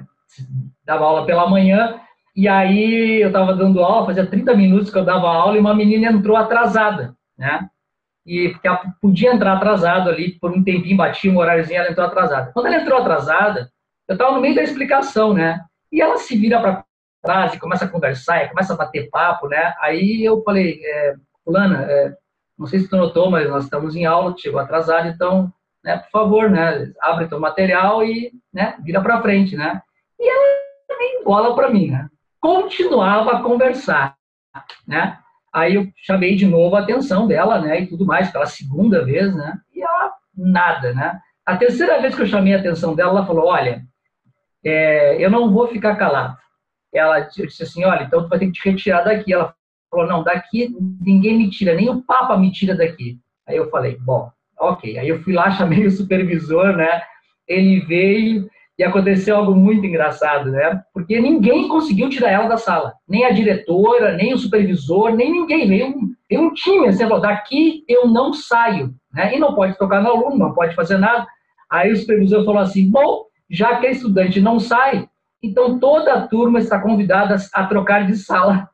dava 0.86 1.04
aula 1.04 1.26
pela 1.26 1.50
manhã, 1.50 2.00
e 2.36 2.48
aí 2.48 3.22
eu 3.22 3.30
estava 3.30 3.56
dando 3.56 3.84
aula, 3.84 4.06
fazia 4.06 4.26
30 4.26 4.56
minutos 4.56 4.92
que 4.92 4.98
eu 4.98 5.04
dava 5.04 5.28
aula 5.28 5.58
e 5.58 5.60
uma 5.60 5.74
menina 5.74 6.12
entrou 6.12 6.38
atrasada, 6.38 7.16
né? 7.36 7.68
E 8.24 8.50
porque 8.50 8.68
ela 8.68 8.82
podia 9.02 9.34
entrar 9.34 9.54
atrasada 9.54 10.12
ali, 10.12 10.38
por 10.40 10.52
um 10.52 10.64
tempinho, 10.64 10.98
batia 10.98 11.32
um 11.32 11.38
horáriozinho, 11.38 11.80
ela 11.80 11.90
entrou 11.90 12.06
atrasada. 12.06 12.52
Quando 12.54 12.68
ela 12.68 12.82
entrou 12.82 13.00
atrasada, 13.00 13.72
eu 14.08 14.14
estava 14.14 14.36
no 14.36 14.42
meio 14.42 14.54
da 14.54 14.62
explicação, 14.62 15.34
né? 15.34 15.62
E 15.92 16.00
ela 16.02 16.18
se 16.18 16.38
vira 16.38 16.62
para 16.62 16.86
trás 17.24 17.54
e 17.54 17.60
começa 17.60 17.86
a 17.86 17.90
conversar, 17.90 18.50
começa 18.50 18.74
a 18.74 18.78
bater 18.78 19.10
papo, 19.10 19.48
né? 19.48 19.74
Aí 19.82 20.24
eu 20.24 20.44
falei, 20.44 20.80
é, 20.84 21.16
fulana, 21.44 21.84
é, 21.90 22.14
não 22.58 22.68
sei 22.68 22.80
se 22.80 22.90
tu 22.90 22.98
notou, 22.98 23.32
mas 23.32 23.50
nós 23.50 23.64
estamos 23.64 23.96
em 23.96 24.06
aula, 24.06 24.36
chegou 24.38 24.60
atrasado, 24.60 25.08
então, 25.08 25.52
né, 25.88 25.98
por 26.00 26.10
favor, 26.12 26.50
né, 26.50 26.92
abre 27.02 27.28
teu 27.28 27.40
material 27.40 28.04
e, 28.04 28.34
né, 28.54 28.76
vira 28.84 29.02
para 29.02 29.22
frente, 29.22 29.56
né? 29.56 29.82
E 30.20 30.30
ela 30.30 31.00
nem 31.00 31.24
bola 31.24 31.56
para 31.56 31.70
mim, 31.70 31.92
né? 31.92 32.10
continuava 32.40 33.32
a 33.32 33.42
conversar, 33.42 34.16
né? 34.88 35.18
Aí 35.54 35.76
eu 35.76 35.88
chamei 35.96 36.36
de 36.36 36.46
novo 36.46 36.76
a 36.76 36.80
atenção 36.80 37.28
dela, 37.28 37.60
né, 37.60 37.82
e 37.82 37.88
tudo 37.88 38.06
mais, 38.06 38.32
pela 38.32 38.46
segunda 38.46 39.04
vez, 39.04 39.36
né, 39.36 39.60
e 39.74 39.82
ela, 39.82 40.14
nada, 40.36 40.94
né. 40.94 41.20
A 41.46 41.58
terceira 41.58 42.02
vez 42.02 42.16
que 42.16 42.22
eu 42.22 42.28
chamei 42.28 42.54
a 42.54 42.60
atenção 42.60 42.94
dela, 42.94 43.12
ela 43.12 43.26
falou, 43.26 43.48
olha, 43.48 43.84
é, 44.64 45.24
eu 45.24 45.30
não 45.30 45.52
vou 45.52 45.68
ficar 45.68 45.96
calado. 45.96 46.38
Ela 46.94 47.22
disse 47.22 47.64
assim, 47.64 47.86
olha, 47.86 48.04
então 48.04 48.24
tu 48.24 48.30
vai 48.30 48.40
ter 48.40 48.48
que 48.48 48.52
te 48.54 48.70
retirar 48.70 49.04
daqui. 49.04 49.34
Ela 49.34 49.54
falou, 49.90 50.08
não, 50.08 50.24
daqui 50.24 50.76
ninguém 51.02 51.38
me 51.38 51.50
tira, 51.50 51.74
nem 51.74 51.90
o 51.90 52.02
Papa 52.02 52.38
me 52.38 52.52
tira 52.52 52.76
daqui. 52.76 53.18
Aí 53.48 53.56
eu 53.56 53.70
falei, 53.70 53.98
bom, 53.98 54.30
ok. 54.60 54.98
Aí 54.98 55.08
eu 55.08 55.22
fui 55.24 55.34
lá, 55.34 55.52
chamei 55.58 55.86
o 55.86 55.92
supervisor, 55.92 56.76
né, 56.76 57.02
ele 57.48 57.80
veio, 57.82 58.50
e 58.78 58.84
aconteceu 58.84 59.36
algo 59.36 59.56
muito 59.56 59.86
engraçado, 59.86 60.52
né? 60.52 60.84
Porque 60.94 61.20
ninguém 61.20 61.68
conseguiu 61.68 62.10
tirar 62.10 62.32
ela 62.32 62.48
da 62.48 62.58
sala. 62.58 62.94
Nem 63.10 63.26
a 63.26 63.32
diretora, 63.32 64.14
nem 64.14 64.34
o 64.34 64.38
supervisor, 64.38 65.16
nem 65.16 65.32
ninguém. 65.32 65.68
Veio 65.68 65.88
um, 65.88 66.14
veio 66.30 66.42
um 66.44 66.54
time, 66.54 66.88
assim, 66.88 67.04
falou, 67.04 67.20
daqui 67.20 67.84
eu 67.88 68.08
não 68.08 68.34
saio. 68.34 68.94
Né? 69.12 69.36
E 69.36 69.40
não 69.40 69.56
pode 69.56 69.76
tocar 69.80 70.02
no 70.02 70.10
aluno, 70.10 70.38
não 70.38 70.54
pode 70.54 70.76
fazer 70.76 71.00
nada. 71.00 71.26
Aí 71.72 71.92
o 71.92 71.98
supervisor 71.98 72.46
falou 72.46 72.62
assim, 72.62 72.90
bom, 72.90 73.24
já 73.50 73.78
que 73.78 73.88
a 73.88 73.92
estudante 73.92 74.40
não 74.40 74.60
sai, 74.60 75.08
então 75.42 75.80
toda 75.80 76.14
a 76.14 76.28
turma 76.28 76.60
está 76.60 76.80
convidada 76.80 77.36
a 77.54 77.66
trocar 77.66 78.06
de 78.06 78.16
sala. 78.16 78.70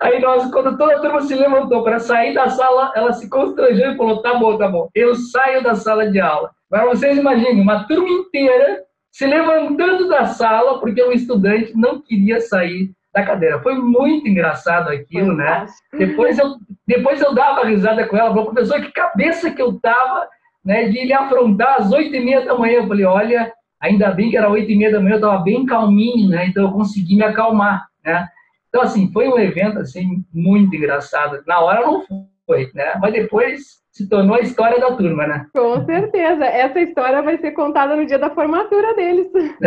Aí 0.00 0.20
nós, 0.20 0.50
quando 0.50 0.76
toda 0.76 0.96
a 0.96 1.00
turma 1.00 1.20
se 1.22 1.34
levantou 1.34 1.82
para 1.82 1.98
sair 1.98 2.34
da 2.34 2.48
sala, 2.48 2.92
ela 2.94 3.12
se 3.12 3.28
constrangeu 3.28 3.92
e 3.92 3.96
falou, 3.96 4.20
tá 4.22 4.34
bom, 4.34 4.58
tá 4.58 4.68
bom, 4.68 4.88
eu 4.94 5.14
saio 5.14 5.62
da 5.62 5.74
sala 5.74 6.10
de 6.10 6.20
aula. 6.20 6.50
Mas 6.70 6.84
vocês 6.84 7.16
imaginem, 7.16 7.60
uma 7.60 7.84
turma 7.84 8.08
inteira 8.08 8.82
se 9.12 9.26
levantando 9.26 10.08
da 10.08 10.26
sala 10.26 10.80
porque 10.80 11.00
o 11.02 11.12
estudante 11.12 11.72
não 11.76 12.02
queria 12.02 12.40
sair 12.40 12.90
da 13.14 13.24
cadeira. 13.24 13.62
Foi 13.62 13.76
muito 13.76 14.28
engraçado 14.28 14.90
aquilo, 14.90 15.32
né? 15.34 15.66
Depois 15.96 16.36
eu, 16.36 16.56
depois 16.84 17.22
eu 17.22 17.32
dava 17.32 17.64
risada 17.64 18.06
com 18.08 18.16
ela, 18.16 18.30
falou, 18.30 18.46
professor, 18.46 18.80
que 18.80 18.90
cabeça 18.90 19.52
que 19.52 19.62
eu 19.62 19.78
tava, 19.80 20.28
né, 20.64 20.88
de 20.88 20.98
ele 20.98 21.12
afrontar 21.12 21.76
às 21.80 21.92
oito 21.92 22.14
e 22.14 22.24
meia 22.24 22.44
da 22.44 22.58
manhã. 22.58 22.78
Eu 22.78 22.88
falei, 22.88 23.04
olha, 23.04 23.52
ainda 23.80 24.10
bem 24.10 24.30
que 24.30 24.36
era 24.36 24.50
oito 24.50 24.70
e 24.70 24.76
meia 24.76 24.90
da 24.90 25.00
manhã, 25.00 25.14
eu 25.14 25.20
tava 25.20 25.38
bem 25.44 25.64
calminho, 25.64 26.28
né? 26.28 26.46
Então 26.46 26.64
eu 26.64 26.72
consegui 26.72 27.16
me 27.16 27.22
acalmar, 27.22 27.86
né? 28.04 28.26
Então, 28.74 28.82
assim, 28.82 29.08
foi 29.12 29.28
um 29.28 29.38
evento, 29.38 29.78
assim, 29.78 30.24
muito 30.34 30.74
engraçado. 30.74 31.40
Na 31.46 31.60
hora 31.60 31.82
não 31.82 32.04
foi, 32.44 32.72
né? 32.74 32.94
Mas 33.00 33.12
depois 33.12 33.84
se 33.92 34.08
tornou 34.08 34.34
a 34.34 34.40
história 34.40 34.80
da 34.80 34.96
turma, 34.96 35.28
né? 35.28 35.46
Com 35.54 35.84
certeza. 35.84 36.44
Essa 36.44 36.80
história 36.80 37.22
vai 37.22 37.38
ser 37.38 37.52
contada 37.52 37.94
no 37.94 38.04
dia 38.04 38.18
da 38.18 38.30
formatura 38.30 38.92
deles. 38.96 39.28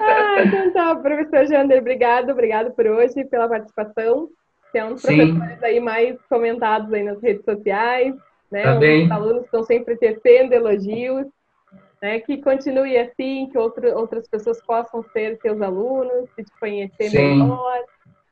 ah, 0.00 0.42
então 0.42 0.72
tá, 0.72 0.96
professor 0.96 1.44
Jander, 1.44 1.80
obrigado, 1.80 2.30
obrigado 2.30 2.70
por 2.70 2.86
hoje, 2.86 3.22
pela 3.26 3.46
participação. 3.46 4.30
Você 4.64 4.78
é 4.78 4.84
um 4.86 4.94
dos 4.94 5.02
professores 5.02 5.62
aí 5.62 5.80
mais 5.80 6.16
comentados 6.30 6.90
aí 6.94 7.02
nas 7.02 7.22
redes 7.22 7.44
sociais, 7.44 8.14
né? 8.50 8.62
Tá. 8.62 8.78
Os 8.78 9.10
alunos 9.10 9.44
estão 9.44 9.64
sempre 9.64 9.98
tecendo 9.98 10.54
elogios, 10.54 11.26
né? 12.00 12.20
Que 12.20 12.38
continue 12.38 12.96
assim, 12.96 13.48
que 13.50 13.58
outro, 13.58 13.88
outras 13.96 14.28
pessoas 14.28 14.60
possam 14.62 15.02
ser 15.12 15.38
seus 15.40 15.60
alunos, 15.60 16.28
se 16.34 16.44
te 16.44 16.52
conhecer 16.58 17.10
Sim. 17.10 17.40
melhor 17.40 17.84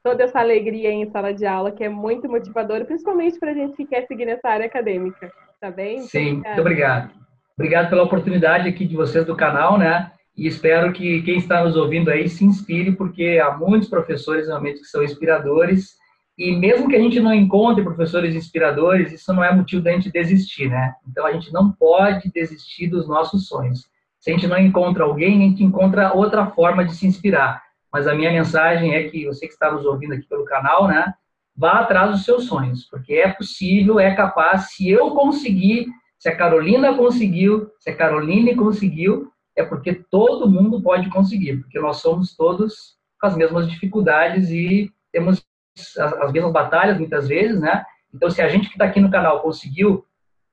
toda 0.03 0.23
essa 0.23 0.39
alegria 0.39 0.93
em 0.93 1.11
sala 1.11 1.35
de 1.35 1.45
aula, 1.45 1.73
que 1.73 1.83
é 1.83 1.89
muito 1.89 2.29
motivador, 2.29 2.85
principalmente 2.85 3.41
para 3.41 3.51
a 3.51 3.55
gente 3.55 3.77
que 3.77 3.87
quer 3.87 4.07
seguir 4.07 4.25
nessa 4.25 4.49
área 4.49 4.67
acadêmica, 4.67 5.33
tá 5.61 5.69
bem? 5.69 6.03
Sim, 6.03 6.35
muito 6.45 6.61
obrigado. 6.61 7.11
Obrigado 7.59 7.89
pela 7.89 8.05
oportunidade 8.05 8.69
aqui 8.69 8.85
de 8.85 8.95
vocês 8.95 9.27
do 9.27 9.35
canal, 9.35 9.77
né? 9.77 10.13
E 10.37 10.47
espero 10.47 10.93
que 10.93 11.23
quem 11.23 11.39
está 11.39 11.65
nos 11.65 11.75
ouvindo 11.75 12.11
aí 12.11 12.29
se 12.29 12.45
inspire, 12.45 12.93
porque 12.93 13.41
há 13.43 13.51
muitos 13.57 13.89
professores 13.89 14.47
realmente 14.47 14.81
que 14.81 14.87
são 14.87 15.03
inspiradores. 15.03 15.97
E 16.39 16.55
mesmo 16.55 16.89
que 16.89 16.97
a 16.97 17.01
gente 17.01 17.19
não 17.19 17.33
encontre 17.33 17.83
professores 17.83 18.35
inspiradores, 18.35 19.13
isso 19.13 19.33
não 19.33 19.43
é 19.43 19.55
motivo 19.55 19.83
da 19.83 19.93
gente 19.93 20.11
desistir, 20.11 20.69
né? 20.69 20.95
Então 21.09 21.25
a 21.27 21.33
gente 21.33 21.53
não 21.53 21.73
pode 21.73 22.31
desistir 22.31 22.89
dos 22.89 23.09
nossos 23.09 23.49
sonhos. 23.49 23.89
Se 24.21 24.31
a 24.31 24.35
gente 24.35 24.47
não 24.47 24.59
encontra 24.59 25.05
alguém, 25.05 25.39
a 25.39 25.49
gente 25.49 25.65
encontra 25.65 26.13
outra 26.13 26.47
forma 26.47 26.85
de 26.85 26.95
se 26.95 27.07
inspirar 27.07 27.63
mas 27.97 28.07
a 28.07 28.15
minha 28.15 28.31
mensagem 28.31 28.95
é 28.95 29.09
que 29.09 29.25
você 29.25 29.47
que 29.47 29.55
está 29.55 29.73
nos 29.73 29.87
ouvindo 29.87 30.13
aqui 30.13 30.27
pelo 30.29 30.45
canal, 30.45 30.87
né, 30.87 31.15
vá 31.57 31.81
atrás 31.81 32.11
dos 32.11 32.27
seus 32.27 32.45
sonhos, 32.45 32.85
porque 32.85 33.15
é 33.15 33.33
possível, 33.33 33.99
é 33.99 34.15
capaz, 34.15 34.73
se 34.73 34.87
eu 34.91 35.13
conseguir, 35.13 35.87
se 36.19 36.29
a 36.29 36.37
Carolina 36.37 36.95
conseguiu, 36.95 37.71
se 37.79 37.89
a 37.89 37.97
Caroline 37.97 38.55
conseguiu, 38.55 39.31
é 39.57 39.65
porque 39.65 39.95
todo 40.11 40.51
mundo 40.51 40.83
pode 40.83 41.09
conseguir, 41.09 41.57
porque 41.57 41.81
nós 41.81 41.97
somos 41.97 42.37
todos 42.37 42.99
com 43.19 43.29
as 43.29 43.35
mesmas 43.35 43.67
dificuldades 43.67 44.51
e 44.51 44.93
temos 45.11 45.43
as, 45.77 46.13
as 46.13 46.33
mesmas 46.33 46.53
batalhas 46.53 46.99
muitas 46.99 47.29
vezes, 47.29 47.61
né? 47.61 47.85
Então, 48.13 48.31
se 48.31 48.41
a 48.41 48.49
gente 48.49 48.69
que 48.69 48.75
está 48.75 48.87
aqui 48.87 49.01
no 49.01 49.11
canal 49.11 49.41
conseguiu, 49.41 50.05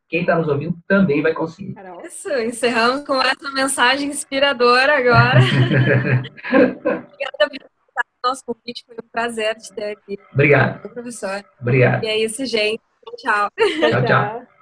quem 0.09 0.21
está 0.21 0.35
nos 0.35 0.47
ouvindo 0.47 0.77
também 0.87 1.21
vai 1.21 1.33
conseguir. 1.33 1.75
Isso, 2.03 2.29
encerramos 2.29 3.05
com 3.05 3.21
essa 3.21 3.51
mensagem 3.53 4.09
inspiradora 4.09 4.97
agora. 4.97 5.39
Obrigada 6.53 7.49
por 7.49 7.73
nosso 8.23 8.43
convite, 8.45 8.85
foi 8.85 8.95
um 8.95 9.09
prazer 9.11 9.55
te 9.55 9.73
ter 9.73 9.97
aqui. 9.97 10.17
Obrigado. 10.31 10.81
professor. 10.89 11.43
Obrigado. 11.59 12.03
E 12.03 12.07
é 12.07 12.17
isso, 12.17 12.45
gente. 12.45 12.81
Tchau. 13.17 13.49
Tchau, 13.57 14.05
tchau. 14.05 14.47